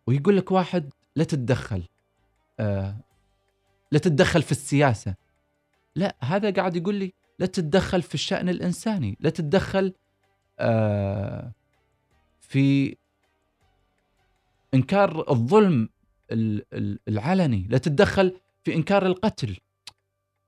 ويقول 0.08 0.38
لك 0.38 0.52
واحد 0.52 0.89
لا 1.15 1.23
تتدخل 1.23 1.84
آه 2.60 2.95
لا 3.91 4.00
تتدخل 4.00 4.41
في 4.41 4.52
السياسة. 4.52 5.15
لا 5.95 6.15
هذا 6.19 6.52
قاعد 6.52 6.76
يقول 6.76 6.95
لي 6.95 7.13
لا 7.39 7.45
تتدخل 7.45 8.02
في 8.02 8.13
الشأن 8.13 8.50
الإنساني 8.50 9.17
لا 9.19 9.30
تتدخل 9.30 9.93
آه 10.60 11.52
في 12.39 12.95
إنكار 14.73 15.32
الظلم 15.32 15.89
ال- 16.32 16.65
ال- 16.73 17.00
العلني 17.08 17.67
لا 17.69 17.78
تتدخل 17.78 18.39
في 18.63 18.76
إنكار 18.76 19.06
القتل. 19.06 19.58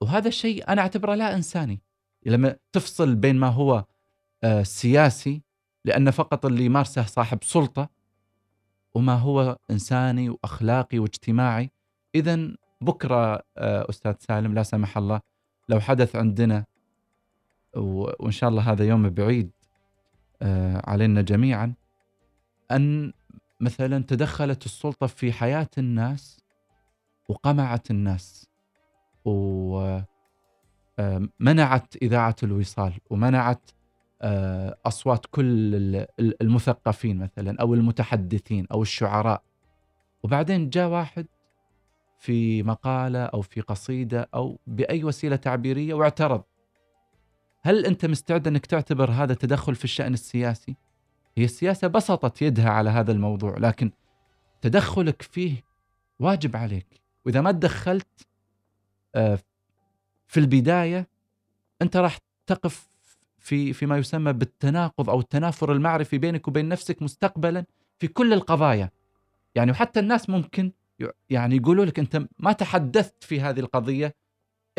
وهذا 0.01 0.27
الشيء 0.27 0.67
أنا 0.69 0.81
أعتبره 0.81 1.15
لا 1.15 1.35
إنساني. 1.35 1.81
لما 2.25 2.55
تفصل 2.71 3.15
بين 3.15 3.35
ما 3.35 3.47
هو 3.47 3.85
آه، 4.43 4.63
سياسي 4.63 5.41
لأن 5.85 6.11
فقط 6.11 6.45
اللي 6.45 6.65
يمارسه 6.65 7.05
صاحب 7.05 7.43
سلطة 7.43 7.89
وما 8.93 9.13
هو 9.15 9.57
إنساني 9.71 10.29
وأخلاقي 10.29 10.99
واجتماعي. 10.99 11.71
اذا 12.15 12.55
بكرة 12.81 13.43
آه، 13.57 13.89
أستاذ 13.89 14.13
سالم 14.19 14.53
لا 14.53 14.63
سمح 14.63 14.97
الله 14.97 15.21
لو 15.69 15.79
حدث 15.79 16.15
عندنا 16.15 16.65
و- 17.75 18.09
وإن 18.19 18.31
شاء 18.31 18.49
الله 18.49 18.71
هذا 18.71 18.85
يوم 18.85 19.09
بعيد 19.09 19.51
آه، 20.41 20.81
علينا 20.89 21.21
جميعا 21.21 21.73
أن 22.71 23.13
مثلا 23.59 24.03
تدخلت 24.03 24.65
السلطة 24.65 25.07
في 25.07 25.31
حياة 25.33 25.69
الناس 25.77 26.39
وقمعت 27.29 27.91
الناس 27.91 28.49
ومنعت 31.39 31.95
إذاعة 32.01 32.35
الوصال 32.43 32.93
ومنعت 33.09 33.71
آه، 34.21 34.77
أصوات 34.85 35.25
كل 35.31 35.75
ال- 35.75 36.07
ال- 36.19 36.41
المثقفين 36.41 37.17
مثلا 37.19 37.61
أو 37.61 37.73
المتحدثين 37.73 38.67
أو 38.71 38.81
الشعراء. 38.81 39.43
وبعدين 40.23 40.69
جاء 40.69 40.89
واحد 40.89 41.25
في 42.19 42.63
مقالة 42.63 43.23
أو 43.25 43.41
في 43.41 43.61
قصيدة 43.61 44.29
أو 44.33 44.59
بأي 44.67 45.03
وسيلة 45.03 45.35
تعبيرية 45.35 45.93
واعترض. 45.93 46.43
هل 47.61 47.85
أنت 47.85 48.05
مستعد 48.05 48.47
أنك 48.47 48.65
تعتبر 48.65 49.11
هذا 49.11 49.33
تدخل 49.33 49.75
في 49.75 49.83
الشأن 49.83 50.13
السياسي؟ 50.13 50.75
هي 51.37 51.43
السياسة 51.43 51.87
بسطت 51.87 52.41
يدها 52.41 52.69
على 52.69 52.89
هذا 52.89 53.11
الموضوع 53.11 53.57
لكن 53.57 53.91
تدخلك 54.61 55.21
فيه 55.21 55.63
واجب 56.19 56.55
عليك 56.55 57.01
وإذا 57.25 57.41
ما 57.41 57.51
تدخلت 57.51 58.27
آه، 59.15 59.39
في 60.27 60.39
البداية 60.39 61.07
أنت 61.81 61.97
راح 61.97 62.17
تقف 62.47 62.89
في 63.37 63.73
فيما 63.73 63.97
يسمى 63.97 64.33
بالتناقض 64.33 65.09
أو 65.09 65.19
التنافر 65.19 65.71
المعرفي 65.71 66.17
بينك 66.17 66.47
وبين 66.47 66.69
نفسك 66.69 67.01
مستقبلا 67.01 67.65
في 67.99 68.07
كل 68.07 68.33
القضايا 68.33 68.89
يعني 69.55 69.71
وحتى 69.71 69.99
الناس 69.99 70.29
ممكن 70.29 70.71
يعني 71.29 71.55
يقولوا 71.55 71.85
لك 71.85 71.99
أنت 71.99 72.27
ما 72.39 72.51
تحدثت 72.51 73.23
في 73.23 73.41
هذه 73.41 73.59
القضية 73.59 74.15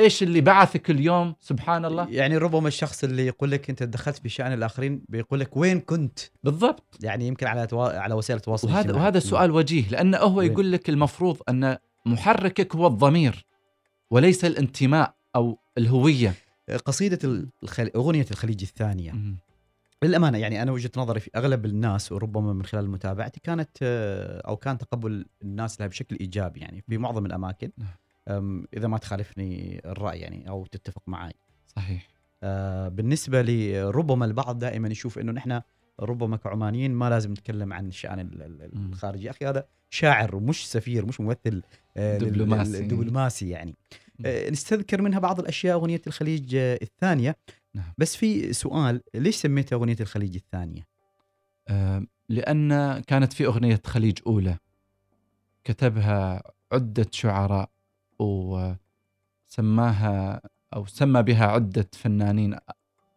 إيش 0.01 0.23
اللي 0.23 0.41
بعثك 0.41 0.91
اليوم؟ 0.91 1.35
سبحان 1.41 1.85
الله. 1.85 2.09
يعني 2.11 2.37
ربما 2.37 2.69
الشخص 2.69 3.05
اللي 3.05 3.27
يقول 3.27 3.51
لك 3.51 3.71
أنت 3.71 3.83
دخلت 3.83 4.17
في 4.17 4.29
شأن 4.29 4.53
الآخرين 4.53 5.03
بيقول 5.09 5.41
لك 5.41 5.57
وين 5.57 5.81
كنت؟ 5.81 6.19
بالضبط. 6.43 6.99
يعني 7.03 7.27
يمكن 7.27 7.47
على 7.47 7.67
توا... 7.67 7.99
على 7.99 8.15
وسائل 8.15 8.37
التواصل 8.37 8.69
وهذا. 8.69 8.95
وهذا 8.95 9.19
سؤال 9.19 9.51
وجيه 9.51 9.89
لأنه 9.89 10.19
هو؟ 10.19 10.43
يقول 10.43 10.73
لك 10.73 10.89
المفروض 10.89 11.37
أن 11.49 11.77
محركك 12.07 12.77
هو 12.77 12.87
الضمير 12.87 13.47
وليس 14.11 14.45
الانتماء 14.45 15.15
أو 15.37 15.59
الهوية. 15.79 16.35
قصيدة 16.85 17.47
الخل... 17.63 17.91
أغنية 17.97 18.27
الخليج 18.31 18.63
الثانية. 18.63 19.15
للأمانة 20.03 20.39
يعني 20.39 20.63
أنا 20.63 20.73
وجهة 20.73 20.91
نظري 20.97 21.21
في 21.21 21.31
أغلب 21.37 21.67
الناس 21.67 22.13
وربما 22.13 22.53
من 22.53 22.65
خلال 22.65 22.91
متابعتي 22.91 23.41
كانت 23.41 23.71
آه، 23.83 24.41
أو 24.41 24.57
كان 24.57 24.79
تقبل 24.79 25.27
الناس 25.43 25.81
لها 25.81 25.89
بشكل 25.89 26.17
إيجابي 26.21 26.61
يعني 26.61 26.85
في 26.89 26.99
معظم 26.99 27.27
الأماكن. 27.27 27.71
نعم. 27.79 27.89
إذا 28.77 28.89
ما 28.89 28.99
تخالفني 28.99 29.81
الرأي 29.85 30.21
يعني 30.21 30.49
أو 30.49 30.67
تتفق 30.67 31.03
معي 31.07 31.35
صحيح 31.67 32.11
آه، 32.43 32.89
بالنسبة 32.89 33.43
لي 33.43 33.83
ربما 33.91 34.25
البعض 34.25 34.59
دائما 34.59 34.89
يشوف 34.89 35.19
إنه 35.19 35.33
نحن 35.33 35.61
ربما 36.01 36.37
كعمانيين 36.37 36.91
ما 36.91 37.11
لازم 37.11 37.31
نتكلم 37.31 37.73
عن 37.73 37.89
الشان. 37.89 38.31
الخارجي 38.93 39.25
يا 39.27 39.31
أخي 39.31 39.47
هذا 39.47 39.67
شاعر 39.91 40.37
ومش 40.37 40.71
سفير 40.71 41.07
مش 41.07 41.21
ممثل 41.21 41.63
آه، 41.97 42.19
دبلوماسي. 42.19 42.83
دبلوماسي 42.83 43.49
يعني. 43.49 43.75
آه، 44.27 44.51
نستذكر 44.51 45.03
منها 45.03 45.19
بعض 45.19 45.41
الأشياء 45.41 45.77
أغنية 45.77 46.03
الخليج 46.07 46.55
الثانية 46.57 47.37
نعم. 47.75 47.93
بس 47.99 48.17
في 48.17 48.53
سؤال 48.53 49.01
ليش 49.15 49.37
سميتها 49.37 49.77
أغنية 49.77 49.97
الخليج 50.01 50.37
الثانية؟ 50.37 50.87
لأن 52.29 52.99
كانت 53.01 53.33
في 53.33 53.47
أغنية 53.47 53.81
خليج 53.87 54.19
أولى 54.27 54.59
كتبها 55.65 56.43
عدة 56.73 57.07
شعراء 57.11 57.71
وسماها 58.21 58.81
أو 60.75 60.87
سمى 60.87 61.23
بها 61.23 61.47
عدة 61.47 61.89
فنانين 61.93 62.57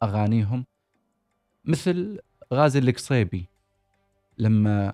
أغانيهم 0.03 0.65
مثل 1.65 2.19
غازي 2.53 2.79
القصيبي 2.79 3.49
لما 4.37 4.93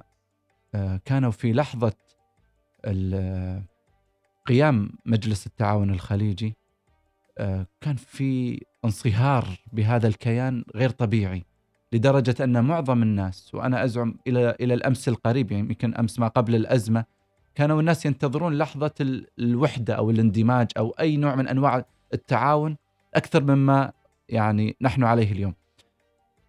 آه، 0.75 1.01
كانوا 1.05 1.31
في 1.31 1.53
لحظة 1.53 1.93
قيام 4.45 4.91
مجلس 5.05 5.47
التعاون 5.47 5.89
الخليجي 5.89 6.55
آه، 7.37 7.67
كان 7.81 7.95
في 7.95 8.61
انصهار 8.85 9.47
بهذا 9.73 10.07
الكيان 10.07 10.65
غير 10.75 10.89
طبيعي 10.89 11.45
لدرجة 11.93 12.43
أن 12.43 12.63
معظم 12.63 13.03
الناس 13.03 13.55
وأنا 13.55 13.83
أزعم 13.83 14.19
إلى 14.27 14.55
إلى 14.59 14.73
الأمس 14.73 15.07
القريب 15.07 15.51
يعني 15.51 15.63
يمكن 15.63 15.95
أمس 15.95 16.19
ما 16.19 16.27
قبل 16.27 16.55
الأزمة 16.55 17.05
كانوا 17.59 17.79
الناس 17.79 18.05
ينتظرون 18.05 18.57
لحظة 18.57 18.91
ال- 19.01 19.27
الوحدة 19.39 19.93
أو 19.93 20.09
الاندماج 20.09 20.67
أو 20.77 20.89
أي 20.89 21.17
نوع 21.17 21.35
من 21.35 21.47
أنواع 21.47 21.85
التعاون 22.13 22.77
أكثر 23.13 23.43
مما 23.43 23.91
يعني 24.29 24.75
نحن 24.81 25.03
عليه 25.03 25.31
اليوم. 25.31 25.53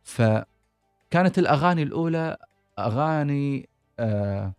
فكانت 0.03 1.39
الأغاني 1.39 1.83
الأولى 1.83 2.37
أغاني 2.79 3.69
آه 3.99 4.53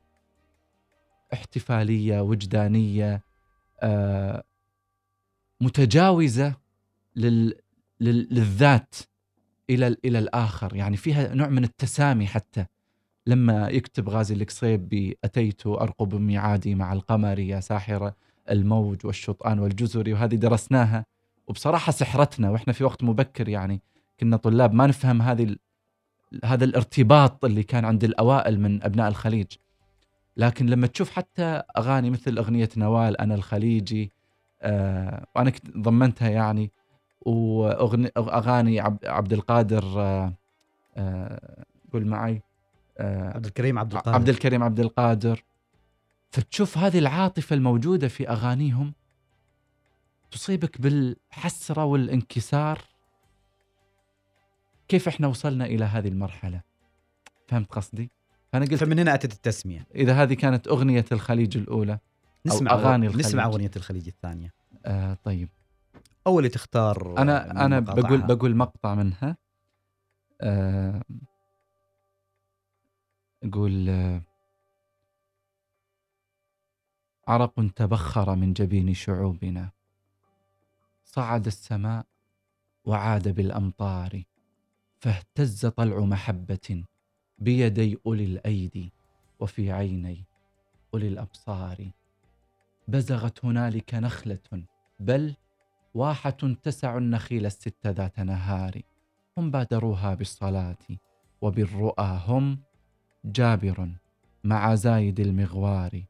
احتفالية 1.34 2.22
وجدانية 2.22 3.22
آه 3.82 4.44
متجاوزة 5.62 6.56
لل 7.16 7.56
لل 8.00 8.28
للذات 8.32 8.96
إلى 9.70 9.96
إلى 10.06 10.20
الآخر. 10.20 10.76
يعني 10.76 10.98
فيها 10.98 11.34
نوع 11.34 11.48
من 11.48 11.64
التسامي 11.64 12.28
حتى. 12.28 12.66
لما 13.28 13.70
يكتب 13.70 14.10
غازي 14.10 14.36
القصيبي 14.36 15.18
أتيت 15.24 15.68
أرقب 15.68 16.16
ميعادي 16.16 16.76
مع 16.76 16.94
القمر 16.94 17.40
يا 17.40 17.60
ساحره 17.60 18.16
الموج 18.50 19.06
والشطآن 19.06 19.60
والجزر 19.60 20.14
وهذه 20.14 20.36
درسناها. 20.36 21.06
وبصراحة 21.48 21.92
سحرتنا 21.92 22.50
وإحنا 22.50 22.74
في 22.74 22.84
وقت 22.84 23.04
مبكر 23.04 23.50
يعني 23.50 23.82
كنا 24.20 24.38
طلاب 24.38 24.74
ما 24.74 24.88
نفهم 24.88 25.22
هذه 25.22 25.56
هذا 26.46 26.64
الارتباط 26.64 27.46
اللي 27.46 27.64
كان 27.64 27.86
عند 27.86 28.04
الأوائل 28.04 28.60
من 28.60 28.84
أبناء 28.84 29.08
الخليج. 29.08 29.48
لكن 30.38 30.66
لما 30.66 30.88
تشوف 30.88 31.12
حتى 31.12 31.62
أغاني 31.78 32.10
مثل 32.10 32.38
أغنية 32.38 32.70
نوال 32.78 33.22
أنا 33.22 33.36
الخليجي 33.36 34.12
آه 34.62 35.26
كنت 35.36 35.78
ضمنتها 35.78 36.30
يعني 36.30 36.72
واغاني 37.22 38.80
عبد 39.06 39.34
القادر 39.34 39.84
آه، 39.98 40.34
آه، 40.98 41.66
قول 41.94 42.06
معي. 42.06 42.42
عبد 43.00 43.46
الكريم 43.46 43.80
عبد 43.80 43.94
القادر. 43.94 44.16
عبد 44.16 44.30
الكريم 44.30 44.64
عبد 44.64 44.80
القادر. 44.80 45.44
فتشوف 46.32 46.78
هذه 46.78 47.00
العاطفة 47.00 47.56
الموجودة 47.56 48.08
في 48.08 48.30
أغانيهم 48.30 48.94
تصيبك 50.32 50.82
بالحسرة 50.82 51.86
والانكسار. 51.86 52.82
كيف 54.88 55.08
إحنا 55.08 55.28
وصلنا 55.28 55.66
إلى 55.66 55.86
هذه 55.86 56.08
المرحلة؟ 56.08 56.62
فهمت 57.48 57.72
قصدي؟ 57.72 58.12
فانا 58.54 58.66
قلت 58.66 58.76
فمن 58.76 59.00
هنا 59.00 59.14
أتت 59.14 59.34
التسمية. 59.34 59.88
إذا 59.96 60.14
هذه 60.14 60.34
كانت 60.34 60.68
أغنية 60.68 61.06
الخليج 61.12 61.58
الأولى 61.58 62.00
نسمع 62.46 62.72
أغاني 62.74 63.08
نسمع 63.08 63.20
الخليج. 63.20 63.54
أغنية 63.54 63.72
الخليج 63.76 64.08
الثانية. 64.08 64.54
آه 64.86 65.18
طيب. 65.24 65.50
اللي 66.28 66.50
تختار 66.50 67.16
أنا 67.18 67.46
من 67.54 67.58
أنا 67.58 67.80
بقول. 67.80 68.22
بقول 68.22 68.56
مقطع 68.56 68.96
منها. 68.96 69.38
آه، 70.42 71.02
أقول 73.44 73.90
آه، 73.90 74.22
عرق 77.28 77.54
تبخر 77.76 78.36
من 78.36 78.54
جبين 78.54 78.94
شعوبنا 78.94 79.70
صعد 81.06 81.46
السماء 81.46 82.06
وعاد 82.86 83.28
بالأمطار 83.28 84.24
فاهتز 85.00 85.66
طلع 85.66 86.00
محبة 86.00 86.84
بيدي 87.40 87.98
أولي 88.06 88.26
الأيدي 88.26 88.94
وفي 89.40 89.72
عيني 89.72 90.24
أولي 90.94 91.08
الأبصار. 91.08 91.92
بزغت 92.88 93.46
هنالك 93.46 93.94
نخلة 93.94 94.64
بل 95.00 95.36
واحة 95.94 96.30
تسع 96.64 96.98
النخيل 96.98 97.46
الست 97.46 97.88
ذات 97.88 98.20
نهار 98.20 98.82
هم 99.38 99.52
بادروها 99.52 100.14
بالصلاة 100.14 100.78
وبالرؤى 101.42 102.22
هم 102.28 102.60
جابر 103.26 103.90
مع 104.44 104.76
زايد 104.76 105.20
المغوار 105.20 106.04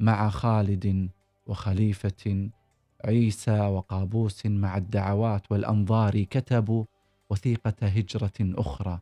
مع 0.00 0.28
خالد 0.28 1.10
وخليفة 1.46 2.50
عيسى 3.04 3.60
وقابوس 3.60 4.46
مع 4.46 4.76
الدعوات 4.76 5.52
والأنظار 5.52 6.22
كتبوا 6.22 6.84
وثيقة 7.30 7.86
هجرة 7.86 8.32
أخرى. 8.40 9.00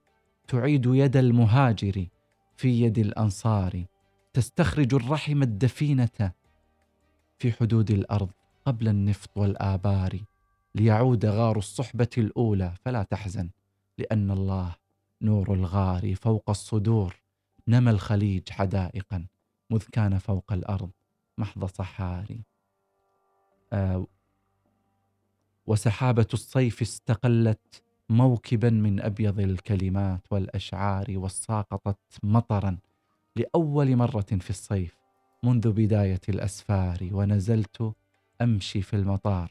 تعيد 0.48 0.86
يد 0.86 1.16
المهاجر 1.16 2.06
في 2.56 2.82
يد 2.82 2.98
الأنصار. 2.98 3.84
تستخرج 4.32 4.94
الرحم 4.94 5.42
الدفينة 5.42 6.32
في 7.38 7.52
حدود 7.52 7.90
الأرض 7.90 8.30
قبل 8.66 8.88
النفط 8.88 9.36
والآبار. 9.36 10.20
ليعود 10.74 11.26
غار 11.26 11.58
الصحبة 11.58 12.10
الأولى. 12.18 12.74
فلا 12.84 13.02
تحزن 13.02 13.50
لأن 13.98 14.30
الله 14.30 14.74
نور 15.22 15.54
الغار 15.54 16.14
فوق 16.14 16.50
الصدور. 16.50 17.21
نمى 17.68 17.90
الخليج 17.90 18.50
حدائقا 18.50 19.26
مذ 19.70 19.82
كان 19.92 20.18
فوق 20.18 20.52
الأرض 20.52 20.90
محض 21.38 21.64
صحاري. 21.64 22.44
آه 23.72 24.06
وسحابة 25.66 26.26
الصيف 26.34 26.82
استقلت 26.82 27.82
موكبا 28.08 28.70
من 28.70 29.00
أبيض 29.00 29.40
الكلمات 29.40 30.26
والأشعار 30.30 31.06
وساقطت 31.10 32.18
مطرا 32.22 32.78
لأول 33.36 33.96
مرة 33.96 34.26
في 34.40 34.50
الصيف 34.50 34.96
منذ 35.42 35.72
بداية 35.72 36.20
الأسفار 36.28 37.08
ونزلت 37.12 37.94
أمشي 38.42 38.82
في 38.82 38.96
المطار 38.96 39.50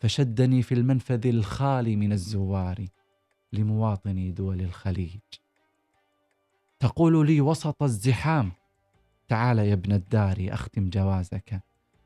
فشدني 0.00 0.62
في 0.62 0.74
المنفذ 0.74 1.26
الخالي 1.26 1.96
من 1.96 2.12
الزوار 2.12 2.86
لمواطني 3.52 4.30
دول 4.30 4.60
الخليج. 4.60 5.20
تقول 6.84 7.26
لي 7.26 7.40
وسط 7.40 7.82
الزحام 7.82 8.52
تعال 9.28 9.58
يا 9.58 9.72
ابن 9.72 9.92
الدار 9.92 10.36
أختم 10.48 10.90
جوازك. 10.90 11.60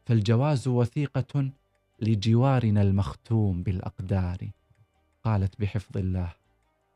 فالجواز 0.06 0.68
وثيقة 0.68 1.50
لجوارنا 2.00 2.82
المختوم 2.82 3.62
بالأقدار. 3.62 4.50
قالت 5.24 5.60
بحفظ 5.60 5.96
الله 5.96 6.32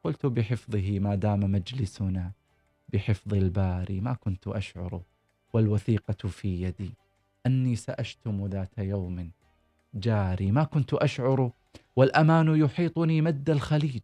قلت 0.04 0.26
بحفظه 0.26 0.98
ما 0.98 1.14
دام 1.14 1.40
مجلسنا 1.40 2.32
بحفظ 2.88 3.34
الباري 3.34 4.00
ما 4.00 4.12
كنت 4.12 4.48
أشعر 4.48 5.02
والوثيقة 5.52 6.28
في 6.28 6.62
يدي. 6.62 6.90
أني 7.46 7.76
سأشتم 7.76 8.46
ذات 8.46 8.78
يوم 8.78 9.30
جاري 9.94 10.50
ما 10.50 10.64
كنت 10.64 10.94
أشعر 10.94 11.50
والأمان 11.96 12.60
يحيطني 12.60 13.20
مد 13.20 13.50
الخليج. 13.50 14.02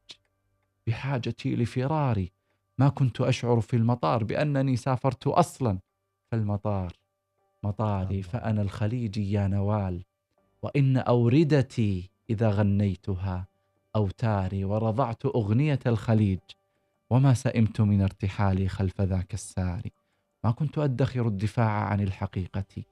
بحاجتي 0.86 1.56
لفراري 1.56 2.37
ما 2.78 2.88
كنت 2.88 3.20
أشعر 3.20 3.60
في 3.60 3.76
المطار 3.76 4.24
بأنني 4.24 4.76
سافرت 4.76 5.26
أصلا. 5.26 5.78
فالمطار 6.30 6.92
مطاري 7.62 8.22
فأنا 8.22 8.62
الخليج 8.62 9.16
يا 9.16 9.46
نوال. 9.48 10.04
وإن 10.62 10.96
أوردتي 10.96 12.10
إذا 12.30 12.50
غنيتها 12.50 13.46
أوتاري 13.96 14.64
ورضعت 14.64 15.26
أغنية 15.26 15.78
الخليج. 15.86 16.38
وما 17.10 17.34
سئمت 17.34 17.80
من 17.80 18.02
ارتحالي 18.02 18.68
خلف 18.68 19.00
ذاك 19.00 19.34
الساري 19.34 19.92
ما 20.44 20.50
كنت 20.50 20.78
أدخر 20.78 21.26
الدفاع 21.26 21.70
عن 21.70 22.00
الحقيقة. 22.00 22.82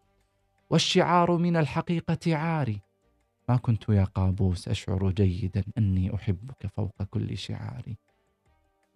والشعار 0.70 1.36
من 1.36 1.56
الحقيقة 1.56 2.36
عاري. 2.36 2.80
ما 3.48 3.56
كنت 3.56 3.88
يا 3.88 4.04
قابوس 4.04 4.68
أشعر 4.68 5.10
جيدا 5.10 5.64
أني 5.78 6.14
أحبك 6.14 6.66
فوق 6.66 7.02
كل 7.02 7.38
شعاري. 7.38 7.96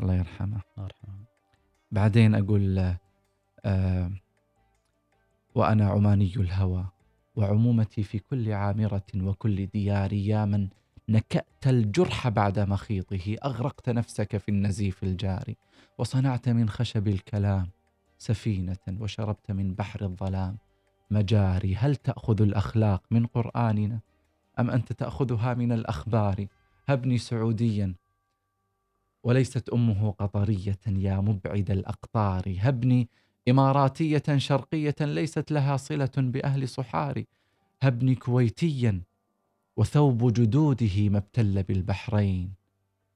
الله 0.01 0.15
يرحمه. 0.15 0.61
الله 0.79 0.89
يرحمه. 0.89 1.25
بعدين 1.91 2.35
أقول 2.35 2.95
آه 3.65 4.11
وأنا 5.55 5.89
عماني 5.89 6.33
الهوى 6.37 6.87
وعمومتي 7.37 8.03
في 8.03 8.19
كل 8.19 8.53
عامرة 8.53 9.07
وكل 9.17 9.67
ديار 9.67 10.13
يا 10.13 10.45
من 10.45 10.69
نكأت 11.09 11.67
الجرح 11.67 12.29
بعد 12.29 12.59
مخيطه 12.59 13.37
أغرقت 13.45 13.89
نفسك 13.91 14.37
في 14.37 14.49
النزيف 14.49 15.03
الجاري 15.03 15.57
وصنعت 15.99 16.49
من 16.49 16.69
خشب 16.69 17.09
الكلام 17.09 17.71
سفينة 18.19 18.77
وشربت 19.01 19.51
من 19.51 19.75
بحر 19.75 20.05
الظلام 20.05 20.59
مجاري. 21.11 21.77
هل 21.77 21.97
تأخذ 21.97 22.43
الأخلاق 22.43 23.03
من 23.11 23.27
قرآننا؟ 23.27 24.01
أم 24.59 24.71
أنت 24.71 24.93
تأخذها 24.93 25.55
من 25.55 25.73
الأخبار؟ 25.73 26.47
هبني 26.89 27.19
سعوديا 27.19 27.95
وليست 29.22 29.68
أمه 29.68 30.11
قطرية 30.11 30.78
يا 30.87 31.20
مبعد 31.20 31.70
الأقطار. 31.70 32.42
هبني 32.59 33.09
إماراتية 33.48 34.22
شرقية 34.37 34.94
ليست 35.00 35.52
لها 35.52 35.76
صلة 35.76 36.11
بأهل 36.16 36.68
صحاري 36.68 37.26
هبني 37.83 38.14
كويتيا 38.14 39.02
وثوب 39.76 40.33
جدوده 40.33 41.09
ما 41.09 41.18
ابتل 41.18 41.62
بالبحرين. 41.62 42.54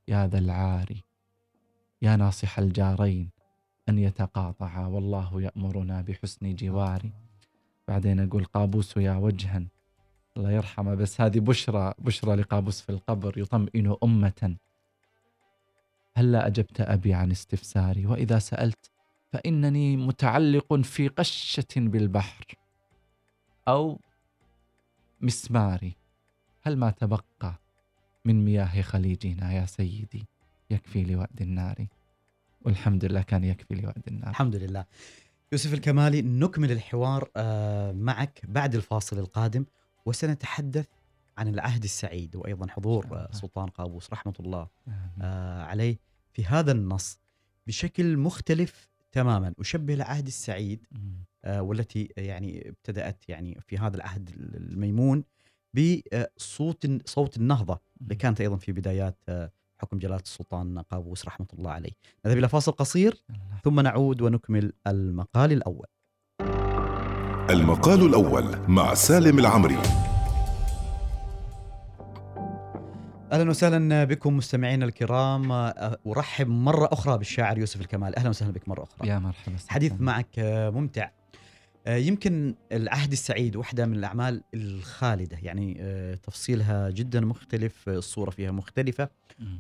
يا 0.08 0.26
ذا 0.26 0.38
العاري 0.38 1.04
يا 2.02 2.16
ناصح 2.16 2.58
الجارين 2.58 3.30
أن 3.88 3.98
يتقاطعا 3.98 4.86
والله 4.86 5.42
يأمرنا 5.42 6.00
بحسن 6.02 6.54
جواري 6.54 7.12
بعدين 7.88 8.20
أقول 8.20 8.44
قابوس 8.44 8.96
يا 8.96 9.16
وجها 9.16 9.62
الله 10.36 10.50
يرحمه 10.52 10.94
بس 10.94 11.20
هذه 11.20 11.38
بشرى 11.38 11.94
بشرى 11.98 12.34
لقابوس 12.34 12.80
في 12.80 12.92
القبر 12.92 13.38
يطمئن 13.38 13.96
أمة. 14.04 14.56
هلا 16.16 16.46
أجبت 16.46 16.81
أبي 16.81 17.14
عن 17.14 17.31
استفساري 17.31 18.07
وإذا 18.07 18.38
سألت 18.38 18.90
فإنني 19.33 19.96
متعلق 19.96 20.74
في 20.74 21.09
قشة 21.09 21.66
بالبحر 21.77 22.44
أو 23.68 24.00
مسماري. 25.20 25.96
هل 26.62 26.77
ما 26.77 26.90
تبقى 26.90 27.55
من 28.24 28.44
مياه 28.44 28.83
خليجنا 28.83 29.53
يا 29.53 29.66
سيدي؟ 29.66 30.27
يكفي 30.70 31.05
لوأد 31.05 31.40
النار. 31.42 31.87
والحمد 32.62 33.05
لله 33.05 33.22
كان 33.22 33.44
يكفي 33.44 33.74
لوأد 33.74 34.03
النار. 34.09 34.31
الحمد 34.31 34.57
لله. 34.57 34.85
يوسف 35.53 35.74
الكمالي 35.74 36.22
نكمل 36.22 36.72
الحوار 36.72 37.31
آه، 37.37 37.92
معك 37.92 38.40
بعد 38.44 38.74
الفاصل 38.74 39.18
القادم 39.18 39.64
وسنتحدث 40.07 40.87
عن 41.38 41.49
العهد 41.49 41.85
السعيد 41.85 42.37
وأيضا 42.37 42.66
حضور 42.66 43.07
آه، 43.12 43.29
سلطان 43.33 43.68
قابوس 43.68 44.12
رحمة 44.12 44.35
الله 44.40 44.68
آه، 45.23 45.62
عليه 45.62 45.99
في 46.33 46.44
هذا 46.44 46.73
النص 46.73 47.18
بشكل 47.66 48.16
مختلف 48.16 48.88
تماما 49.12 49.55
أشبه 49.61 49.94
العهد 49.94 50.27
السعيد 50.27 50.87
والتي 51.47 52.09
يعني 52.16 52.68
ابتدأت 52.68 53.29
يعني 53.29 53.61
في 53.66 53.79
هذا 53.79 53.97
العهد 53.97 54.31
الميمون 54.55 55.25
بصوت 55.75 56.87
صوت 57.07 57.37
النهضة 57.37 57.81
اللي 58.01 58.14
كانت 58.14 58.40
أيضا 58.40 58.57
في 58.57 58.73
بدايات 58.73 59.18
حكم 59.79 59.99
جلالة 59.99 60.23
السلطان 60.23 60.79
قابوس 60.79 61.27
رحمة 61.27 61.47
الله 61.59 61.70
عليه. 61.70 61.90
نذهب 62.27 62.38
إلى 62.38 62.49
فاصل 62.49 62.73
قصير 62.73 63.25
ثم 63.64 63.81
نعود 63.81 64.23
ونكمل 64.23 64.73
المقال 64.87 65.53
الأول. 65.53 65.87
المقال 67.51 68.07
الأول 68.07 68.59
مع 68.68 68.94
سالم 68.94 69.38
العمري. 69.38 70.03
أهلا 73.35 73.51
وسهلا 73.51 74.05
بكم 74.05 74.37
مستمعينا 74.37 74.85
الكرام. 74.85 75.53
أرحب 76.07 76.49
مرة 76.49 76.88
أخرى 76.92 77.18
بالشاعر 77.18 77.59
يوسف 77.59 77.81
الكمال. 77.81 78.16
أهلا 78.16 78.29
وسهلا 78.29 78.53
بك 78.53 78.68
مرة 78.68 78.83
أخرى. 78.83 79.09
يا 79.09 79.18
مرحبا 79.18 79.57
حديث 79.68 79.92
معك 79.92 80.29
ممتع. 80.75 81.11
آه، 81.87 81.97
يمكن 81.97 82.55
العهد 82.73 83.12
السعيد 83.12 83.57
واحدة 83.57 83.87
من 83.87 83.97
الأعمال 83.97 84.42
الخالدة. 84.55 85.38
يعني 85.42 85.77
آه، 85.81 86.14
تفصيلها 86.14 86.90
جدا 86.90 87.20
مختلف 87.20 87.88
الصورة 87.88 88.31
فيها 88.31 88.51
مختلفة 88.51 89.09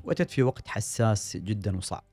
وأتت 0.04 0.30
في 0.30 0.42
وقت 0.42 0.68
حساس 0.68 1.36
جدا 1.36 1.76
وصعب. 1.76 2.04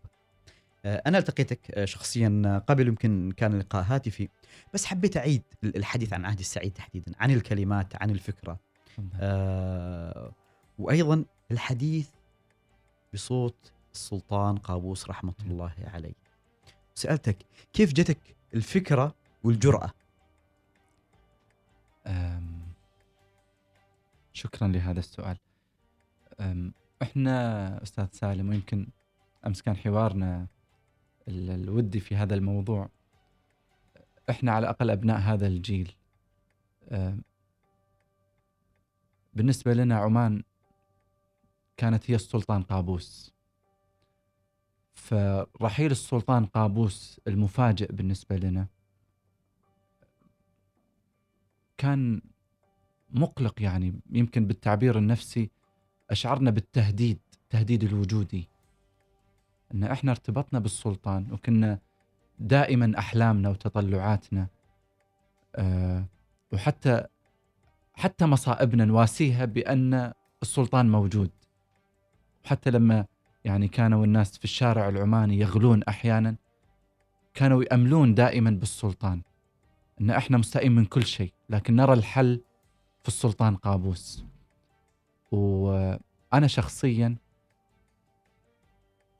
آه، 0.86 1.02
أنا 1.08 1.18
التقيتك 1.18 1.86
شخصيا 1.86 2.62
قبل 2.68 2.88
يمكن 2.88 3.32
كان 3.38 3.60
لقاء 3.60 3.86
هاتفي 3.88 4.30
بس 4.74 4.86
حبيت 4.86 5.18
أعيد 5.18 5.44
الحديث 5.64 6.14
عن 6.14 6.26
عهد 6.26 6.40
السعيد 6.40 6.72
تحديدا 6.72 7.14
عن 7.20 7.32
الكلمات 7.32 8.02
عن 8.02 8.10
الفكرة. 8.10 8.60
وأيضا 10.78 11.26
الحديث 11.52 12.10
بصوت 13.14 13.72
السلطان 13.94 14.58
قابوس 14.58 15.10
رحمة 15.10 15.34
الله 15.42 15.74
عليه. 15.84 16.14
سألتك 16.96 17.38
كيف 17.74 17.94
جتك 17.94 18.36
الفكرة 18.54 19.16
والجرأة؟ 19.44 19.92
شكرا 24.34 24.68
لهذا 24.68 25.00
السؤال. 25.00 25.38
إحنا 27.02 27.84
أستاذ 27.84 28.08
سالم 28.12 28.50
ويمكن 28.50 28.88
أمس 29.46 29.62
كان 29.62 29.78
حوارنا 29.78 30.48
الودي 31.28 32.00
في 32.00 32.16
هذا 32.16 32.36
الموضوع. 32.36 32.90
إحنا 34.30 34.52
على 34.52 34.64
الأقل 34.64 34.90
أبناء 34.90 35.20
هذا 35.20 35.48
الجيل. 35.48 35.96
بالنسبة 39.34 39.74
لنا 39.74 39.98
عمان 39.98 40.44
كانت 41.78 42.12
هي 42.12 42.16
السلطان 42.16 42.64
قابوس. 42.64 43.34
فرحيل 44.94 45.92
السلطان 45.92 46.46
قابوس 46.46 47.22
المفاجئ 47.28 47.92
بالنسبة 47.92 48.36
لنا 48.36 48.68
كان 51.78 52.22
مقلق 53.10 53.62
يعني 53.62 54.00
يمكن 54.12 54.48
بالتعبير 54.48 54.98
النفسي 54.98 55.50
أشعرنا 56.10 56.52
بالتهديد 56.52 57.20
التهديد 57.34 57.84
الوجودي. 57.84 58.48
أن 59.74 59.84
إحنا 59.84 60.12
ارتبطنا 60.12 60.60
بالسلطان 60.60 61.32
وكنا 61.32 61.80
دائما 62.40 63.00
أحلامنا 63.00 63.50
وتطلعاتنا 63.50 64.48
آه، 65.56 66.06
وحتى 66.52 67.04
حتى 67.94 68.26
مصائبنا 68.26 68.86
نواسيها 68.86 69.46
بأن 69.46 70.14
السلطان 70.42 70.92
موجود. 70.92 71.32
وحتى 72.46 72.72
لما 72.72 73.06
يعني 73.46 73.68
كانوا 73.68 74.06
الناس 74.06 74.38
في 74.38 74.44
الشارع 74.44 74.90
العماني 74.90 75.40
يغلون 75.40 75.84
أحيانا 75.84 76.36
كانوا 77.34 77.64
يأملون 77.64 78.16
دائما 78.16 78.50
بالسلطان. 78.50 79.22
إن 80.02 80.10
إحنا 80.10 80.38
مستائين 80.38 80.72
من 80.72 80.86
كل 80.86 81.04
شيء 81.04 81.34
لكن 81.50 81.76
نرى 81.76 81.94
الحل 81.94 82.42
في 83.02 83.08
السلطان 83.08 83.56
قابوس. 83.56 84.26
وأنا 85.32 86.48
شخصيا 86.48 87.16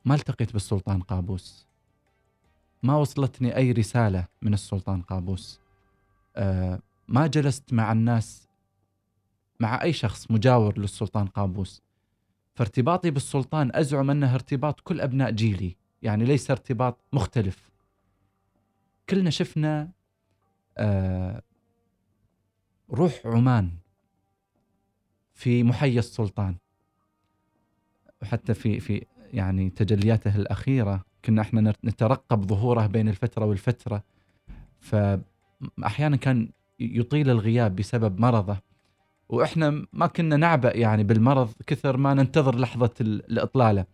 ما 0.04 0.14
التقيت 0.14 0.52
بالسلطان 0.52 1.00
قابوس. 1.02 1.66
ما 2.82 2.96
وصلتني 2.96 3.56
أي 3.56 3.72
رسالة 3.72 4.26
من 4.42 4.54
السلطان 4.54 5.02
قابوس. 5.02 5.60
أه 6.36 6.80
ما 7.08 7.26
جلست 7.26 7.72
مع 7.72 7.92
الناس 7.92 8.48
مع 9.60 9.82
أي 9.82 9.92
شخص 9.92 10.30
مجاور 10.30 10.78
للسلطان 10.78 11.26
قابوس. 11.26 11.82
فارتباطي 12.54 13.10
بالسلطان 13.10 13.70
أزعم 13.74 14.10
انه 14.10 14.34
ارتباط 14.34 14.80
كل 14.80 15.00
أبناء 15.00 15.30
جيلي. 15.30 15.76
يعني 16.02 16.24
ليس 16.24 16.50
ارتباط 16.50 16.98
مختلف. 17.12 17.70
كلنا 19.08 19.30
شفنا 19.30 19.90
آه 20.78 21.42
روح 22.90 23.20
عمان 23.24 23.70
في 25.34 25.62
محيا 25.62 25.98
السلطان. 25.98 26.56
وحتى 28.22 28.54
في 28.54 28.80
في 28.80 29.06
يعني 29.32 29.70
تجلياته 29.70 30.36
الأخيرة 30.36 31.04
كنا 31.24 31.42
إحنا 31.42 31.74
نترقب 31.84 32.44
ظهوره 32.44 32.86
بين 32.86 33.08
الفترة 33.08 33.44
والفترة. 33.44 34.04
فاحيانا 34.80 36.16
كان 36.16 36.48
يطيل 36.80 37.30
الغياب 37.30 37.76
بسبب 37.76 38.20
مرضه. 38.20 38.71
وإحنا 39.32 39.86
ما 39.92 40.06
كنا 40.06 40.36
نعبأ 40.36 40.76
يعني 40.76 41.04
بالمرض 41.04 41.52
كثر 41.66 41.96
ما 41.96 42.14
ننتظر 42.14 42.58
لحظة 42.58 42.90
الإطلالة. 43.00 43.84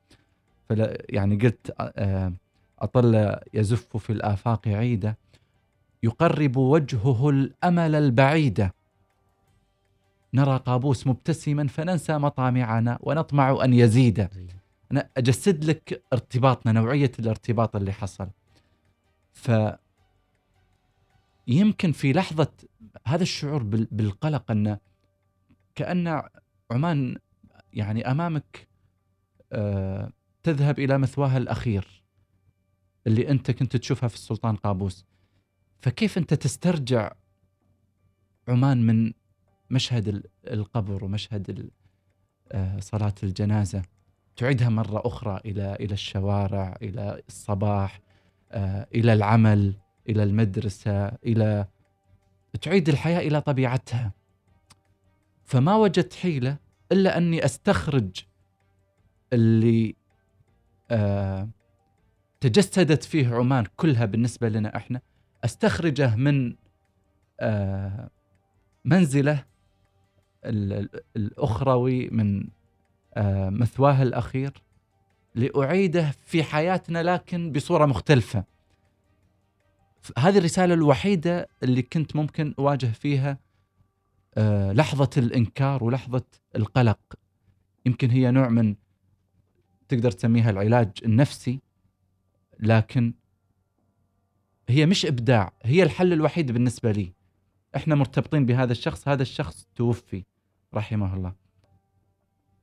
فلا 0.68 1.02
يعني 1.08 1.36
قلت 1.36 1.74
آه، 1.80 2.32
أطل 2.78 3.36
يزف 3.54 3.96
في 3.96 4.12
الآفاق 4.12 4.68
عيدة 4.68 5.18
يقرب 6.02 6.56
وجهه 6.56 7.30
الأمل 7.30 7.94
البعيدة. 7.94 8.74
نرى 10.34 10.56
قابوس 10.66 11.06
مبتسما 11.06 11.66
فننسى 11.66 12.18
مطامعنا 12.18 12.98
ونطمع 13.00 13.64
أن 13.64 13.72
يزيد. 13.74 14.28
أنا 14.92 15.08
أجسد 15.16 15.64
لك 15.64 16.02
ارتباطنا 16.12 16.72
نوعية 16.72 17.12
الارتباط 17.18 17.76
اللي 17.76 17.92
حصل. 17.92 18.28
ف 19.32 19.50
يمكن 21.48 21.92
في 21.92 22.12
لحظة 22.12 22.48
هذا 23.06 23.22
الشعور 23.22 23.62
بالقلق 23.62 24.50
أن 24.50 24.78
كأن 25.78 26.22
عمان 26.70 27.16
يعني 27.72 28.10
أمامك 28.10 28.68
آه 29.52 30.12
تذهب 30.42 30.78
إلى 30.78 30.98
مثواها 30.98 31.38
الأخير 31.38 32.04
اللي 33.06 33.30
أنت 33.30 33.50
كنت 33.50 33.76
تشوفها 33.76 34.08
في 34.08 34.14
السلطان 34.14 34.56
قابوس. 34.56 35.06
فكيف 35.80 36.18
أنت 36.18 36.34
تسترجع 36.34 37.12
عمان 38.48 38.86
من 38.86 39.12
مشهد 39.70 40.22
القبر 40.46 41.04
ومشهد 41.04 41.70
آه، 42.52 42.80
صلاة 42.80 43.14
الجنازة؟ 43.22 43.82
تعيدها 44.36 44.68
مرة 44.68 45.02
أخرى 45.06 45.40
إلى 45.44 45.74
إلى 45.74 45.92
الشوارع 45.92 46.76
إلى 46.82 47.22
الصباح 47.28 48.00
آه، 48.52 48.86
إلى 48.94 49.12
العمل 49.12 49.74
إلى 50.08 50.22
المدرسة 50.22 51.06
إلى 51.06 51.66
تعيد 52.62 52.88
الحياة 52.88 53.20
إلى 53.20 53.40
طبيعتها. 53.40 54.17
فما 55.48 55.76
وجدت 55.76 56.14
حيلة 56.14 56.58
إلا 56.92 57.16
أني 57.18 57.44
أستخرج 57.44 58.24
اللي 59.32 59.94
آه 60.90 61.48
تجسدت 62.40 63.04
فيه 63.04 63.34
عمان 63.34 63.64
كلها 63.76 64.04
بالنسبة 64.04 64.48
لنا 64.48 64.76
إحنا 64.76 65.00
أستخرجه 65.44 66.16
من 66.16 66.56
آه 67.40 68.10
منزله 68.84 69.44
الأخروي 71.16 72.08
من 72.08 72.48
آه 73.14 73.50
مثواه 73.50 74.02
الأخير 74.02 74.62
لأعيده 75.34 76.10
في 76.26 76.42
حياتنا 76.44 77.02
لكن 77.02 77.52
بصورة 77.52 77.86
مختلفة. 77.86 78.44
هذه 80.18 80.38
الرسالة 80.38 80.74
الوحيدة 80.74 81.48
اللي 81.62 81.82
كنت 81.82 82.16
ممكن 82.16 82.54
أواجه 82.58 82.86
فيها 82.86 83.38
لحظة 84.72 85.10
الإنكار 85.16 85.84
ولحظة 85.84 86.24
القلق. 86.56 87.00
يمكن 87.86 88.10
هي 88.10 88.30
نوع 88.30 88.48
من 88.48 88.74
تقدر 89.88 90.10
تسميها 90.10 90.50
العلاج 90.50 90.90
النفسي 91.04 91.60
لكن 92.60 93.14
هي 94.68 94.86
مش 94.86 95.06
إبداع 95.06 95.52
هي 95.62 95.82
الحل 95.82 96.12
الوحيد 96.12 96.52
بالنسبة 96.52 96.92
لي. 96.92 97.12
إحنا 97.76 97.94
مرتبطين 97.94 98.46
بهذا 98.46 98.72
الشخص 98.72 99.08
هذا 99.08 99.22
الشخص 99.22 99.66
توفي 99.76 100.24
رحمه 100.74 101.14
الله. 101.14 101.34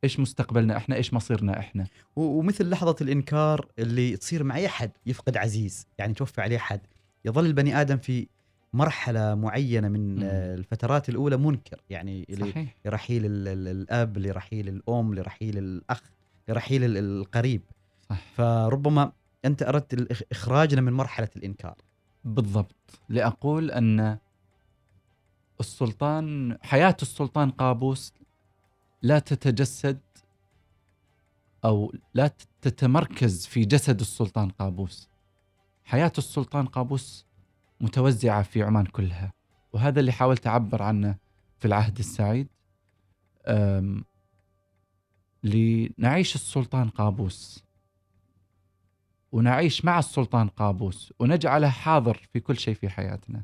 إيش 0.04 0.20
مستقبلنا 0.20 0.78
إحنا؟ 0.78 0.96
إيش 0.96 1.14
مصيرنا 1.14 1.60
إحنا؟ 1.60 1.88
ومثل 2.16 2.70
لحظة 2.70 2.96
الإنكار 3.02 3.72
اللي 3.80 4.18
تصير 4.18 4.44
مع 4.44 4.56
أي 4.56 4.68
حد 4.68 4.92
يفقد 5.06 5.38
عزيز 5.38 5.88
يعني 5.98 6.14
توفى 6.14 6.42
عليه 6.42 6.58
حد 6.58 6.82
يظل 7.26 7.46
البني 7.46 7.82
آدم 7.82 7.98
في 7.98 8.28
مرحلة 8.76 9.36
معينة 9.36 9.88
من 9.88 10.16
مم. 10.16 10.24
الفترات 10.24 11.10
الأولى 11.10 11.38
منكر 11.38 11.82
يعني 11.90 12.26
صحيح. 12.40 12.76
لرحيل 12.86 13.22
الأب 13.26 14.18
لرحيل 14.18 14.68
الأم 14.68 15.16
لرحيل 15.16 15.58
الأخ 15.58 16.02
لرحيل 16.50 16.98
القريب 16.98 17.62
صح. 18.10 18.22
فربما 18.36 19.12
أنت 19.46 19.64
أردت 19.64 20.24
إخراجنا 20.32 20.82
من 20.82 20.94
مرحلة 20.94 21.30
الإنكار 21.36 21.76
بالضبط 22.24 23.00
لأقول 23.10 23.72
أن 23.72 24.18
السلطان 25.60 26.58
حياة 26.62 26.98
السلطان 27.02 27.52
قابوس 27.52 28.14
لا 29.02 29.20
تتجسد 29.20 30.00
أو 31.66 31.94
لا 32.14 32.32
تتمركز 32.62 33.46
في 33.46 33.66
جسد 33.66 34.00
السلطان 34.00 34.50
قابوس 34.50 35.10
حياة 35.86 36.12
السلطان 36.18 36.66
قابوس 36.66 37.26
متوزعة 37.82 38.44
في 38.44 38.64
عمان 38.64 38.86
كلها. 38.86 39.34
وهذا 39.74 40.00
اللي 40.00 40.12
حاولت 40.12 40.48
أعبر 40.48 40.84
عنه 40.84 41.18
في 41.58 41.66
العهد 41.66 42.00
السعيد 42.00 42.48
لنعيش 45.44 46.36
السلطان 46.36 46.90
قابوس. 46.90 47.66
ونعيش 49.32 49.86
مع 49.86 50.00
السلطان 50.00 50.48
قابوس 50.48 51.14
ونجعله 51.20 51.70
حاضر 51.70 52.28
في 52.34 52.40
كل 52.40 52.58
شيء 52.58 52.74
في 52.74 52.90
حياتنا. 52.90 53.44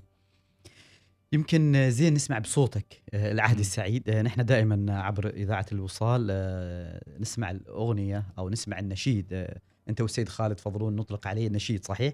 يمكن 1.34 1.90
زين 1.90 2.14
نسمع 2.14 2.40
بصوتك 2.40 3.02
آه، 3.14 3.32
العهد 3.32 3.60
السعيد. 3.60 4.10
آه، 4.10 4.22
نحن 4.22 4.46
دائما 4.46 5.02
عبر 5.02 5.30
إذاعة 5.30 5.66
الوصال 5.72 6.28
آه، 6.32 7.20
نسمع 7.20 7.52
الأغنية 7.52 8.26
أو 8.38 8.50
نسمع 8.50 8.80
النشيد. 8.80 9.48
أنت 9.90 10.02
والسيد 10.02 10.30
خالد 10.30 10.60
فضلون 10.60 10.96
نطلق 10.96 11.28
عليه 11.28 11.48
النشيد 11.48 11.86
صحيح؟ 11.86 12.14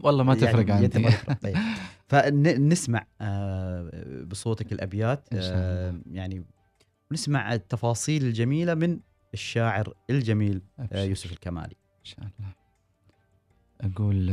والله 0.00 0.24
ما 0.24 0.34
تفرق 0.34 0.68
يعني 0.68 0.84
عندي. 0.84 1.10
طيب. 1.42 1.56
فنسمع 2.08 3.06
بصوتك 4.26 4.72
الأبيات 4.72 5.28
يعني 6.12 6.44
نسمع 7.12 7.54
التفاصيل 7.54 8.24
الجميلة 8.24 8.74
من 8.74 9.00
الشاعر 9.34 9.94
الجميل 10.10 10.62
يوسف 10.92 11.32
الكمالي. 11.32 11.76
إن 12.00 12.04
شاء 12.04 12.20
الله. 12.20 12.52
أقول 13.80 14.30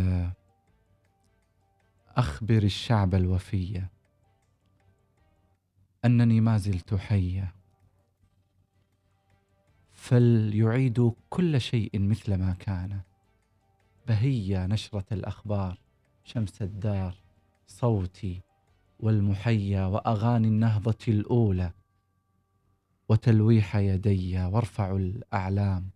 أخبر 2.08 2.64
الشعب 2.64 3.16
الوفي 3.16 3.82
أنني 6.06 6.42
ما 6.42 6.58
زلت 6.58 6.94
حيا 6.94 7.54
فليعيدوا 9.92 11.12
كل 11.30 11.62
شيء 11.62 11.90
مثل 11.94 12.36
ما 12.36 12.54
كان. 12.54 13.02
بهية 14.08 14.66
نشرة 14.66 15.06
الأخبار 15.12 15.78
شمس 16.24 16.62
الدار 16.62 17.16
صوتي 17.68 18.42
والمحيا 19.00 19.86
وأغاني 19.86 20.48
النهضة 20.48 20.98
الأولى. 21.08 21.72
وتلويح 23.10 23.76
يدي 23.76 24.40
وارفع 24.46 24.96
الأعلام. 24.96 25.90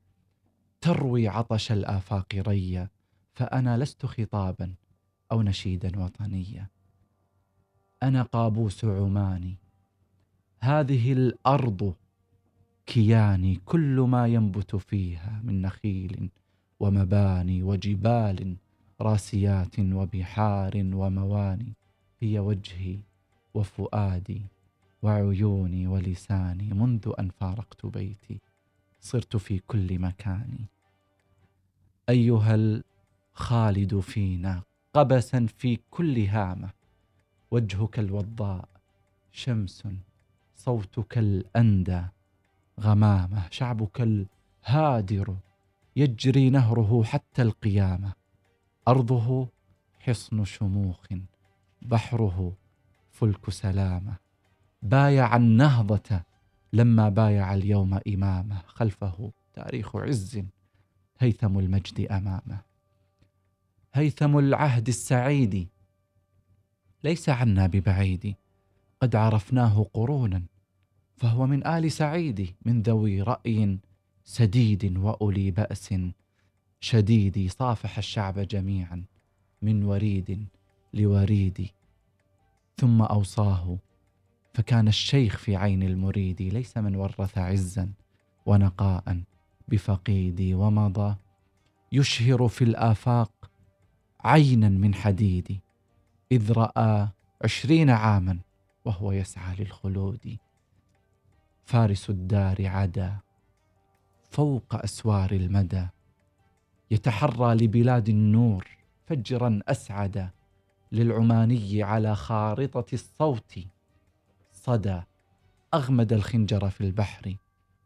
تروي 0.82 1.28
عطش 1.28 1.72
الآفاق 1.72 2.36
ريا 2.36 2.89
فأنا 3.34 3.78
لست 3.78 4.06
خطابا 4.06 4.76
أو 5.32 5.41
نشيدا 5.41 5.99
وطنيا. 5.99 6.68
أنا 8.03 8.22
قابوس 8.22 8.86
عماني. 8.86 9.58
هذه 10.60 11.14
الأرض 11.14 11.95
كياني 12.86 13.62
كل 13.66 13.99
ما 13.99 14.28
ينبت 14.28 14.76
فيها 14.76 15.41
من 15.43 15.62
نخيل 15.62 16.30
ومباني 16.80 17.63
وجبال 17.63 18.55
راسيات 19.01 19.80
وبحار 19.80 20.71
ومواني 20.76 21.73
هي 22.21 22.39
وجهي 22.39 22.99
وفؤادي 23.53 24.41
وعيوني 25.01 25.88
ولساني 25.88 26.73
منذ 26.73 27.11
أن 27.19 27.30
فارقت 27.30 27.86
بيتي 27.86 28.39
صرت 28.99 29.38
في 29.38 29.59
كل 29.59 29.99
مكان 29.99 30.57
أيها 32.09 32.55
الخالد 32.55 33.99
فينا 33.99 34.61
قبسا 34.93 35.47
في 35.57 35.80
كل 35.91 36.19
هامة 36.19 36.69
وجهك 37.51 37.99
الوضاء 37.99 38.69
شمس 39.32 39.84
صوتك 40.55 41.17
الأندى 41.17 42.03
غمامة 42.80 43.49
شعبك 43.49 44.01
الهادر. 44.01 45.36
يجري 45.96 46.50
نهره 46.50 47.04
حتى 47.04 47.41
القيامة. 47.41 48.14
أرضه 48.88 49.48
حصن 50.00 50.46
شموخ 50.46 51.06
بحره 51.82 52.58
فلك 53.12 53.50
سلامة. 53.50 54.18
بايع 54.82 55.36
النهضة 55.36 56.22
لما 56.74 57.10
بايع 57.10 57.54
اليوم 57.54 58.00
إمامه. 58.08 58.62
خلفه 58.68 59.32
تاريخ 59.54 59.96
عز 59.96 60.41
هيثم 61.20 61.60
المجد 61.60 62.08
أمامه. 62.12 62.62
هيثم 63.93 64.38
العهد 64.38 64.88
السعيد 64.88 65.68
ليس 67.04 67.30
عنا 67.30 67.68
ببعيد. 67.68 68.36
قد 69.02 69.16
عرفناه 69.16 69.86
قرونا 69.93 70.43
فهو 71.18 71.48
من 71.48 71.68
آل 71.68 71.91
سعيد 71.91 72.56
من 72.66 72.82
ذوي 72.82 73.22
رأي 73.22 73.80
سديد 74.28 74.97
وأولي 74.97 75.51
بأس 75.51 75.95
شديد 76.80 77.51
صافح 77.51 77.97
الشعب 77.97 78.39
جميعا 78.39 79.03
من 79.61 79.84
وريد 79.84 80.47
لوريد. 80.93 81.69
ثم 82.78 83.01
أوصاه 83.01 83.78
فكان 84.53 84.88
الشيخ 84.88 85.38
في 85.38 85.55
عين 85.55 85.84
المريد 85.84 86.41
ليس 86.41 86.78
من 86.78 86.95
ورث 86.95 87.38
عزا 87.38 87.93
ونقاء 88.45 89.21
بفقيدي 89.67 90.53
ومضى. 90.53 91.15
يشهر 91.91 92.47
في 92.47 92.63
الآفاق 92.63 93.51
عينا 94.19 94.69
من 94.69 94.95
حديد 94.95 95.59
إذ 96.32 96.51
رأى 96.51 97.07
عشرين 97.43 97.89
عاما 97.89 98.39
وهو 98.86 99.11
يسعى 99.11 99.55
للخلود. 99.55 100.38
فارس 101.65 102.09
الدار 102.09 102.67
عدا 102.67 103.24
فوق 104.36 104.75
أسوار 104.75 105.31
المدى 105.31 105.88
يتحرى 106.91 107.55
لبلاد 107.55 108.09
النور 108.09 108.67
فجرا 109.05 109.59
أسعد 109.67 110.29
للعماني 110.91 111.83
على 111.83 112.15
خارطة 112.15 112.86
الصوت 112.93 113.59
صدى 114.51 115.01
أغمد 115.73 116.13
الخنجر 116.13 116.69
في 116.69 116.81
البحر 116.81 117.36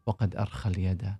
وقد 0.06 0.36
أرخى 0.36 0.70
اليد 0.70 1.14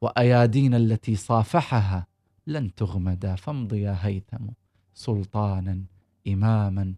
وأيادينا 0.00 0.76
التي 0.76 1.16
صافحها 1.16 2.06
لن 2.46 2.74
تغمدا 2.74 3.34
فامض 3.34 3.72
يا 3.72 3.98
هيثم 4.00 4.46
سلطانا 4.94 5.84
اماما 6.28 6.94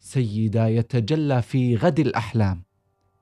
سيدا 0.00 0.68
يتجلى 0.68 1.42
في 1.42 1.76
غد 1.76 2.00
الأحلام 2.00 2.62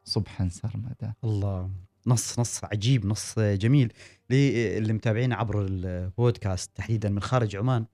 صبحا 0.05 0.49
سرمدا. 0.49 1.15
الله. 1.25 1.88
نص 2.09 2.39
نص 2.39 2.65
عجيب 2.65 3.07
نص 3.07 3.39
جميل 3.39 3.93
للي 4.31 4.93
متابعين 4.93 5.33
عبر 5.33 5.67
البودكاست 5.71 6.71
تحديدا 6.75 7.09
من 7.09 7.21
خارج 7.21 7.57
عمان. 7.57 7.87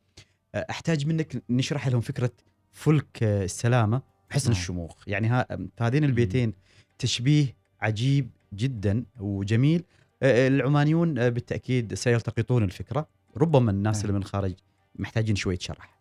أحتاج 0.54 1.06
منك 1.06 1.42
نشرح 1.50 1.88
لهم 1.88 2.00
فكرة 2.00 2.30
فلك 2.72 3.22
السلامة 3.22 4.02
بحسن 4.30 4.50
نعم. 4.50 4.60
الشموخ. 4.60 5.08
يعني 5.08 5.28
ها 5.28 5.46
هذين 5.80 6.04
البيتين 6.04 6.52
تشبيه 6.98 7.56
عجيب 7.80 8.30
جدا 8.54 9.04
وجميل. 9.20 9.84
العمانيون 10.22 11.30
بالتأكيد 11.30 11.94
سيلتقطون 11.94 12.62
الفكرة. 12.62 13.08
ربما 13.36 13.70
الناس 13.70 13.96
نعم. 13.96 14.04
اللي 14.04 14.18
من 14.18 14.24
خارج 14.24 14.54
محتاجين 14.94 15.36
شوية 15.36 15.58
شرح. 15.58 15.98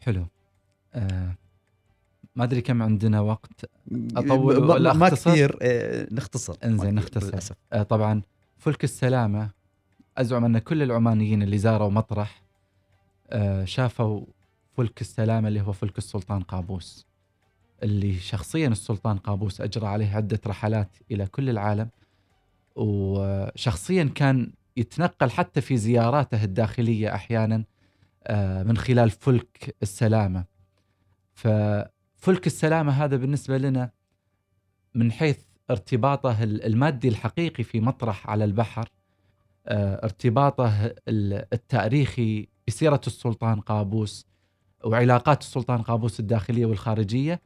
حلو. 0.00 0.26
آه 0.94 1.36
ما 2.36 2.44
أدري 2.44 2.60
كم 2.60 2.82
عندنا 2.82 3.20
وقت. 3.20 3.64
أطول 4.16 4.60
ما- 4.66 4.74
ولا 4.74 4.92
ما 4.92 5.06
أختصر؟ 5.08 5.30
كثير 5.30 5.58
نختصر. 6.14 6.54
إنزين 6.64 6.94
نختصر. 6.94 7.26
للأسف. 7.26 7.56
آه 7.72 7.82
طبعا 7.82 8.22
فلك 8.58 8.84
السلامة. 8.84 9.50
أزعم 10.18 10.44
أن 10.44 10.58
كل 10.58 10.82
العمانيين 10.82 11.42
اللي 11.42 11.58
زاروا 11.58 11.90
مطرح 11.90 12.42
آه 13.30 13.64
شافوا 13.64 14.24
فلك 14.76 15.00
السلامة 15.00 15.48
اللي 15.48 15.60
هو 15.60 15.72
فلك 15.72 15.98
السلطان 15.98 16.42
قابوس 16.42 17.06
اللي 17.82 18.14
شخصيا 18.18 18.68
السلطان 18.68 19.18
قابوس 19.18 19.60
أجرى 19.60 19.86
عليه 19.86 20.16
عدة 20.16 20.40
رحلات 20.46 20.96
إلى 21.10 21.26
كل 21.26 21.50
العالم 21.50 21.88
وشخصيا 22.76 24.04
كان 24.14 24.52
يتنقل 24.76 25.30
حتى 25.30 25.60
في 25.60 25.76
زياراته 25.76 26.44
الداخلية 26.44 27.14
أحيانا 27.14 27.64
آه، 28.24 28.62
من 28.62 28.76
خلال 28.76 29.10
فلك 29.10 29.76
السلامة. 29.82 30.44
ففلك 32.26 32.46
السلامة 32.46 32.92
هذا 32.92 33.16
بالنسبة 33.16 33.58
لنا 33.58 33.90
من 34.94 35.12
حيث 35.12 35.38
ارتباطه 35.70 36.42
ال- 36.42 36.64
المادي 36.64 37.08
الحقيقي 37.08 37.64
في 37.64 37.80
مطرح 37.80 38.30
على 38.30 38.44
البحر 38.44 38.88
آه، 39.66 40.04
ارتباطه 40.04 40.86
ال- 41.08 41.46
التاريخي 41.52 42.48
بسيرة 42.68 43.00
السلطان 43.06 43.60
قابوس 43.60 44.26
وعلاقات 44.84 45.40
السلطان 45.40 45.82
قابوس 45.82 46.20
الداخلية 46.20 46.66
والخارجية 46.66 47.40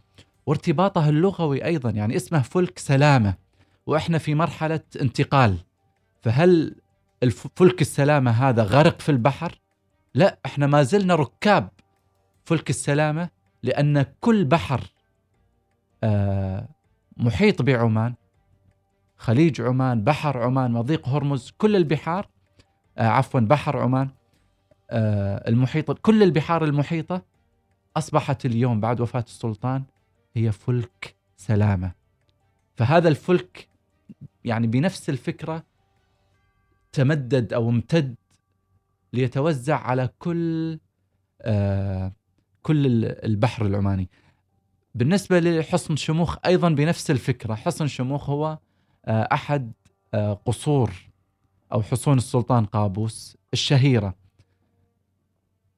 وارتباطه 0.47 1.09
اللغوي 1.09 1.65
أيضا 1.65 1.91
يعني 1.91 2.17
اسمه 2.17 2.43
فلك 2.43 2.79
سلامة 2.79 3.35
وإحنا 3.87 4.19
في 4.19 4.35
مرحلة 4.35 4.81
انتقال 5.01 5.57
فهل 6.23 6.77
الف- 7.23 7.49
فلك 7.57 7.81
السلامة 7.81 8.31
هذا 8.31 8.63
غرق 8.63 9.01
في 9.01 9.09
البحر؟ 9.09 9.61
لا 10.15 10.39
إحنا 10.47 10.67
ما 10.67 10.83
زلنا 10.83 11.15
ركاب 11.15 11.69
فلك 12.45 12.71
السلامة 12.71 13.40
لأن 13.63 14.07
كل 14.21 14.45
بحر 14.45 14.93
آه، 16.05 16.69
محيط 17.17 17.63
بعمان 17.63 18.15
خليج 19.17 19.61
عمان 19.61 20.05
بحر 20.05 20.43
عمان 20.43 20.73
مضيق 20.73 21.09
هرمز 21.09 21.53
كل 21.59 21.77
البحار 21.77 22.29
آه، 22.99 23.09
عفوا 23.09 23.41
بحر 23.41 23.79
عمان 23.79 24.09
آه، 24.91 25.49
المحيط 25.49 25.91
كل 25.91 26.23
البحار 26.23 26.65
المحيطة 26.65 27.23
أصبحت 27.97 28.47
اليوم 28.47 28.81
بعد 28.81 29.01
وفاة 29.01 29.25
السلطان 29.29 29.85
هي 30.35 30.53
فلك 30.53 31.17
سلامة. 31.37 31.93
فهذا 32.77 33.09
الفلك 33.09 33.69
يعني 34.45 34.67
بنفس 34.67 35.11
الفكرة 35.11 35.65
تمدد 36.93 37.53
أو 37.53 37.71
امتد 37.71 38.15
ليتوزع 39.13 39.77
على 39.77 40.09
كل 40.19 40.79
آه 41.43 42.13
كل 42.63 42.87
ال- 42.87 43.25
البحر 43.25 43.67
العماني. 43.67 44.09
بالنسبة 44.95 45.41
لحصن 45.41 45.97
شموخ 45.97 46.37
أيضا 46.47 46.69
بنفس 46.69 47.11
الفكرة. 47.11 47.55
حصن 47.55 47.87
شموخ 47.87 48.31
هو 48.31 48.59
آه 49.05 49.29
أحد 49.33 49.73
آه 50.15 50.33
قصور 50.33 50.93
أو 51.73 51.83
حصون 51.83 52.19
السلطان 52.19 52.65
قابوس 52.65 53.37
الشهيرة. 53.53 54.15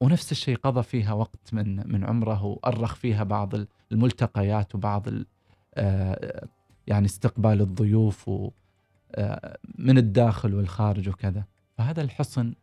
ونفس 0.00 0.32
الشيء 0.32 0.56
قضى 0.56 0.82
فيها 0.82 1.12
وقت 1.12 1.54
من 1.54 1.92
من 1.92 2.04
عمره 2.04 2.44
وأرخ 2.44 2.94
فيها 2.94 3.24
بعض 3.24 3.52
الملتقيات 3.92 4.74
وبعض 4.74 5.06
آه، 5.74 6.48
يعني 6.86 7.06
استقبال 7.06 7.60
الضيوف 7.60 8.30
من 9.78 9.98
الداخل 9.98 10.54
والخارج 10.54 11.08
وكذا. 11.08 11.44
فهذا 11.78 12.02
الحصن 12.02 12.54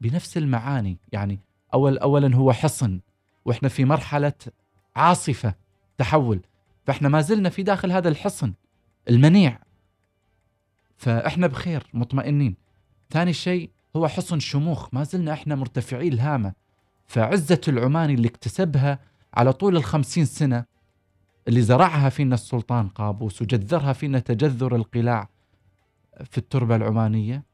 بنفس 0.00 0.36
المعاني. 0.36 0.98
يعني 1.12 1.38
أول 1.74 1.98
أولا 1.98 2.36
هو 2.36 2.52
حصن. 2.52 3.00
وإحنا 3.48 3.68
في 3.68 3.84
مرحلة 3.84 4.32
عاصفة 4.96 5.54
تحول 5.98 6.40
فإحنا 6.86 7.08
ما 7.08 7.20
زلنا 7.20 7.48
في 7.48 7.62
داخل 7.62 7.92
هذا 7.92 8.08
الحصن 8.08 8.52
المنيع. 9.08 9.58
فإحنا 10.96 11.46
بخير 11.46 11.86
مطمئنين. 11.94 12.56
ثاني 13.10 13.32
شيء 13.32 13.70
هو 13.96 14.08
حصن 14.08 14.40
شموخ 14.40 14.88
ما 14.94 15.04
زلنا 15.04 15.32
إحنا 15.32 15.54
مرتفعي 15.54 16.08
الهامة. 16.08 16.52
فعزة 17.06 17.60
العماني 17.68 18.14
اللي 18.14 18.28
اكتسبها 18.28 18.98
على 19.34 19.52
طول 19.52 19.76
الخمسين 19.76 20.24
سنة 20.24 20.64
اللي 21.48 21.62
زرعها 21.62 22.08
فينا 22.08 22.34
السلطان 22.34 22.88
قابوس 22.88 23.42
وجذرها 23.42 23.92
فينا 23.92 24.18
تجذر 24.18 24.76
القلاع 24.76 25.28
في 26.24 26.38
التربة 26.38 26.76
العمانية 26.76 27.44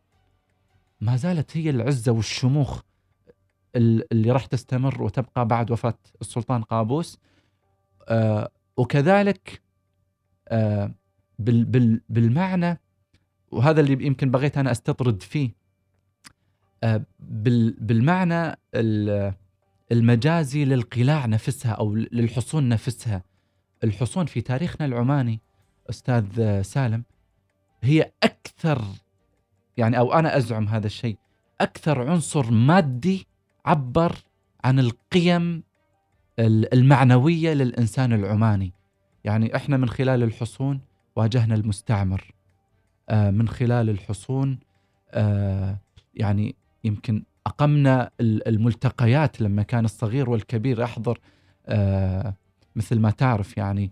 ما 1.01 1.17
زالت 1.17 1.57
هي 1.57 1.71
العزة 1.71 2.13
والشموخ 2.13 2.79
ال- 2.79 2.85
اللي 3.77 4.31
راح 4.31 4.47
تستمر 4.47 5.03
وتبقى 5.03 5.47
بعد 5.47 5.71
وفاة 5.71 5.99
السلطان 6.21 6.63
قابوس. 6.63 7.19
آه 8.09 8.51
وكذلك 8.77 9.63
آه 10.49 10.95
بال 11.39 11.65
بال 11.65 12.01
بالمعنى 12.09 12.81
وهذا 13.51 13.81
اللي 13.81 14.07
يمكن 14.07 14.31
بغيت 14.31 14.59
أنا 14.59 14.71
أستطرد 14.71 15.23
فيه. 15.23 15.51
آه 16.85 17.05
بال 17.19 17.71
بالمعنى 17.81 18.57
ال- 18.75 19.35
المجازي 19.93 20.65
للقلاع 20.65 21.27
نفسها 21.27 21.73
أو 21.73 21.95
للحصون 21.95 22.69
نفسها. 22.69 23.23
الحصون 23.85 24.27
في 24.27 24.41
تاريخنا 24.41 24.87
العماني 24.87 25.41
أستاذ 25.91 26.63
سالم 26.63 27.05
هي 27.83 28.13
أكثر 28.23 28.83
يعني 29.77 29.99
أو 29.99 30.13
أنا 30.13 30.37
أزعم 30.37 30.69
هذا 30.69 30.87
الشيء 30.87 31.17
أكثر 31.61 32.11
عنصر 32.11 32.51
مادي 32.51 33.27
عبر 33.67 34.17
عن 34.65 34.79
القيم 34.79 35.63
المعنوية 36.39 37.55
للإنسان 37.55 38.13
العماني. 38.13 38.73
يعني 39.25 39.57
إحنا 39.57 39.77
من 39.77 39.89
خلال 39.89 40.23
الحصون 40.23 40.81
واجهنا 41.17 41.55
المستعمر. 41.55 42.35
آه، 43.09 43.31
من 43.31 43.49
خلال 43.49 43.91
الحصون 43.91 44.59
آه، 45.11 45.79
يعني 46.15 46.55
يمكن 46.85 47.25
أقمنا 47.47 48.11
الملتقيات 48.21 49.41
لما 49.41 49.63
كان 49.63 49.85
الصغير 49.85 50.31
والكبير 50.31 50.85
احضر 50.85 51.19
آه، 51.67 52.35
مثل 52.77 52.99
ما 52.99 53.11
تعرف 53.11 53.57
يعني 53.57 53.91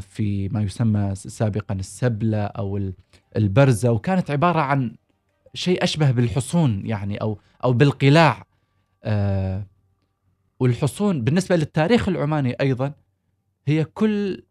في 0.00 0.48
ما 0.48 0.62
يسمى 0.62 1.14
سابقا 1.14 1.74
السبلة 1.74 2.44
أو 2.44 2.92
البرزة 3.36 3.90
وكانت 3.90 4.30
عبارة 4.30 4.60
عن 4.60 4.96
شيء 5.54 5.84
أشبه 5.84 6.10
بالحصون 6.10 6.86
يعني 6.86 7.16
أو 7.16 7.38
أو 7.64 7.72
بالقلاع. 7.72 8.47
والحصون 10.60 11.24
بالنسبة 11.24 11.56
للتاريخ 11.56 12.08
العماني 12.08 12.52
أيضا 12.60 12.92
هي 13.66 13.84
كل 13.84 14.44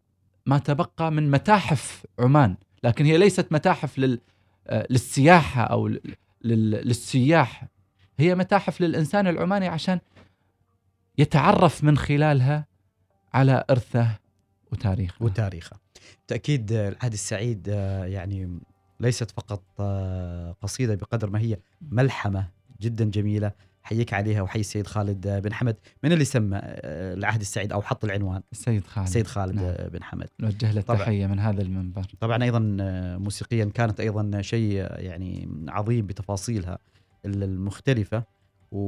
ما 0.46 0.58
تبقى 0.58 1.12
من 1.12 1.30
متاحف 1.30 2.06
عمان 2.18 2.56
لكن 2.84 3.04
هي 3.04 3.18
ليست 3.18 3.52
متاحف 3.52 3.98
لل 3.98 4.20
آه، 4.66 4.86
للسياحة 4.90 5.62
أو 5.62 5.90
للسياح 6.44 7.64
هي 8.18 8.34
متاحف 8.34 8.80
للإنسان 8.80 9.26
العماني 9.26 9.68
عشان 9.68 10.00
يتعرف 11.18 11.84
من 11.84 11.98
خلالها 11.98 12.66
على 13.34 13.64
إرثه 13.70 14.18
وتاريخه. 14.72 15.24
وتاريخه. 15.24 15.76
تاكيد 16.26 16.72
العهد 16.72 17.12
السعيد 17.12 17.68
آه، 17.68 18.04
يعني 18.04 18.60
ليست 19.00 19.30
فقط 19.30 19.62
آه، 19.80 20.56
قصيدة 20.62 20.94
بقدر 20.94 21.30
ما 21.30 21.38
هي 21.40 21.58
ملحمة 21.80 22.48
جدا 22.80 23.04
جميلة. 23.04 23.52
حييك 23.88 24.14
عليها 24.14 24.42
وحي 24.42 24.60
السيد 24.60 24.86
خالد 24.86 25.28
بن 25.28 25.52
حمد 25.52 25.76
من 26.04 26.12
اللي 26.12 26.24
سمى 26.24 26.60
آه، 26.62 27.14
العهد 27.14 27.40
السعيد 27.40 27.72
أو 27.72 27.82
حط 27.82 28.04
العنوان. 28.04 28.42
السيد 28.52 28.86
خالد. 28.86 29.06
السيد 29.06 29.26
خالد 29.26 29.54
نعم. 29.54 29.88
بن 29.88 30.02
حمد. 30.02 30.28
نوجه 30.40 30.72
له 30.72 30.80
تحيه 30.80 31.26
من 31.26 31.38
هذا 31.38 31.62
المنبر. 31.62 32.02
طبعا 32.20 32.42
أيضا 32.42 32.76
آه، 32.80 33.16
موسيقيا 33.16 33.64
كانت 33.64 34.00
أيضا 34.00 34.42
شيء 34.42 34.72
يعني 34.98 35.48
عظيم 35.68 36.06
بتفاصيلها 36.06 36.78
المختلفة 37.24 38.24
و... 38.72 38.78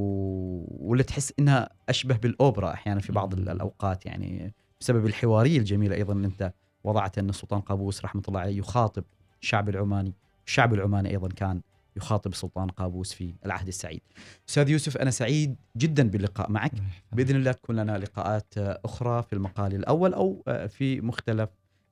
واللي 0.89 1.05
تحس 1.05 1.33
إنها 1.39 1.69
أشبه 1.89 2.17
بالأوبرا 2.17 2.73
أحيانا 2.73 3.01
في 3.01 3.13
بعض 3.13 3.35
الأوقات 3.35 4.07
يعني 4.07 4.55
بسبب 4.81 5.07
الحواريه 5.07 5.59
الجميله 5.59 5.97
أيضا 5.97 6.13
اللي 6.13 6.27
أنت 6.27 6.53
وضعت 6.85 7.19
إن 7.19 7.29
السلطان 7.29 7.61
قابوس 7.61 8.05
رحمة 8.05 8.23
الله 8.29 8.41
عليه 8.41 8.59
يخاطب 8.59 9.05
الشعب 9.43 9.69
العماني. 9.69 10.15
الشعب 10.47 10.75
العماني 10.75 11.11
أيضا 11.11 11.29
كان 11.29 11.61
يخاطب 11.97 12.33
السلطان 12.33 12.69
قابوس 12.69 13.13
في 13.13 13.35
العهد 13.47 13.69
السعيد. 13.69 14.01
أستاذ 14.49 14.69
يوسف 14.69 14.97
أنا 14.97 15.11
سعيد 15.11 15.57
جدا 15.77 16.09
باللقاء 16.09 16.51
معك. 16.51 16.73
بإذن 17.13 17.37
الله 17.37 17.53
تكون 17.53 17.77
لنا 17.77 17.99
لقاءات 17.99 18.55
أخرى 18.59 19.23
في 19.23 19.33
المقال 19.33 19.75
الأول 19.75 20.15
أو 20.15 20.43
في 20.69 21.01
مختلف 21.01 21.51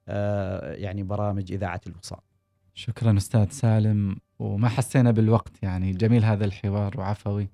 آه، 0.09 0.73
يعني 0.73 1.03
برامج 1.03 1.53
إذاعة 1.53 1.81
الوصال. 1.87 2.19
شكرا 2.75 3.17
أستاذ 3.17 3.51
سالم. 3.51 4.17
وما 4.39 4.69
حسينا 4.69 5.11
بالوقت 5.11 5.63
يعني 5.63 5.93
جميل 5.93 6.25
هذا 6.25 6.45
الحوار 6.45 7.01
وعفوي 7.01 7.49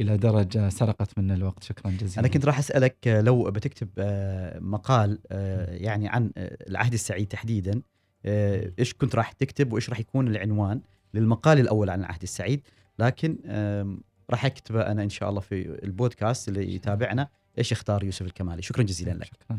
إلى 0.00 0.16
درجة 0.16 0.68
سرقت 0.68 1.18
منا 1.18 1.34
الوقت. 1.34 1.62
شكرا 1.62 1.90
جزيلا. 1.90 2.20
أنا 2.20 2.28
كنت 2.28 2.44
راح 2.44 2.58
أسألك 2.58 2.96
لو 3.06 3.50
بتكتب 3.50 3.88
آه، 3.98 4.58
مقال 4.58 5.18
آه، 5.30 5.74
يعني 5.74 6.08
عن 6.08 6.30
العهد 6.36 6.92
السعيد 6.92 7.28
تحديدا 7.28 7.82
إيش 8.26 8.94
كنت 8.94 9.14
راح 9.14 9.32
تكتب 9.32 9.72
وإيش 9.72 9.90
راح 9.90 10.00
يكون 10.00 10.28
العنوان؟ 10.28 10.80
للمقال 11.14 11.58
الأول 11.58 11.90
عن 11.90 12.00
العهد 12.00 12.22
السعيد 12.22 12.62
لكن 12.98 13.38
راح 14.30 14.44
اكتبه 14.44 14.80
أنا 14.80 15.02
إن 15.02 15.08
شاء 15.08 15.28
الله 15.28 15.40
في 15.40 15.84
البودكاست 15.84 16.48
اللي 16.48 16.74
يتابعنا 16.74 17.28
إيش 17.58 17.72
اختار 17.72 18.04
يوسف 18.04 18.26
الكمالي. 18.26 18.62
شكرا 18.62 18.82
جزيلا 18.82 19.10
لك. 19.10 19.24
شكرا. 19.24 19.58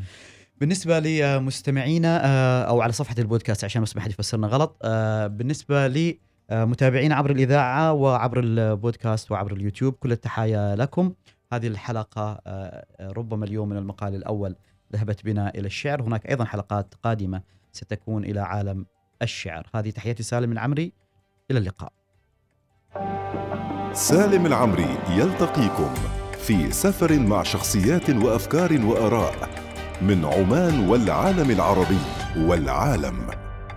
بالنسبة 0.57 0.99
لمستمعينا 0.99 2.25
آه، 2.25 2.63
أو 2.63 2.81
على 2.81 2.91
صفحة 2.91 3.15
البودكاست 3.19 3.63
عشان 3.63 3.81
بس 3.81 3.95
ما 3.95 4.01
حد 4.01 4.09
يفسرنا 4.09 4.47
غلط 4.47 4.77
آه، 4.83 5.27
بالنسبة 5.27 5.87
لي 5.87 6.19
متابعينا 6.51 7.15
عبر 7.15 7.31
الإذاعة 7.31 7.93
وعبر 7.93 8.39
البودكاست 8.39 9.31
وعبر 9.31 9.53
اليوتيوب 9.53 9.93
كل 9.93 10.11
التحايا 10.11 10.75
لكم. 10.75 11.13
هذه 11.53 11.67
الحلقة 11.67 12.41
آه، 12.47 12.85
ربما 13.01 13.45
اليوم 13.45 13.69
من 13.69 13.77
المقال 13.77 14.15
الأول 14.15 14.55
ذهبت 14.93 15.25
بنا 15.25 15.49
إلى 15.49 15.67
الشعر. 15.67 16.01
هناك 16.01 16.29
أيضا 16.29 16.45
حلقات 16.45 16.93
قادمة 17.03 17.41
ستكون 17.71 18.23
إلى 18.23 18.39
عالم 18.39 18.85
الشعر. 19.21 19.67
هذه 19.75 19.89
تحياتي 19.89 20.23
سالم 20.23 20.51
العمري 20.51 20.93
إلى 21.51 21.59
اللقاء. 21.59 21.91
سالم 23.93 24.45
العمري 24.45 24.97
يلتقيكم 25.09 25.93
في 26.39 26.71
سفر 26.71 27.19
مع 27.19 27.43
شخصيات 27.43 28.09
وأفكار 28.09 28.85
وآراء 28.85 29.49
من 30.01 30.25
عمان 30.25 30.89
والعالم 30.89 31.51
العربي 31.51 31.99
والعالم 32.37 33.27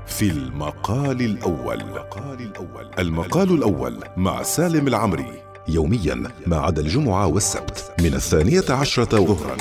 في 0.07 0.31
المقال 0.31 1.20
الأول. 1.20 1.81
المقال 1.81 2.41
الأول 2.41 2.91
المقال 2.99 3.55
الأول 3.55 4.05
مع 4.16 4.43
سالم 4.43 4.89
العمري 4.89 5.43
يوميا 5.68 6.31
ما 6.47 6.57
عدا 6.57 6.83
الجمعة 6.83 7.27
والسبت 7.27 7.95
من 8.01 8.14
الثانية 8.14 8.64
عشرة 8.70 9.25
ظهرا. 9.25 9.57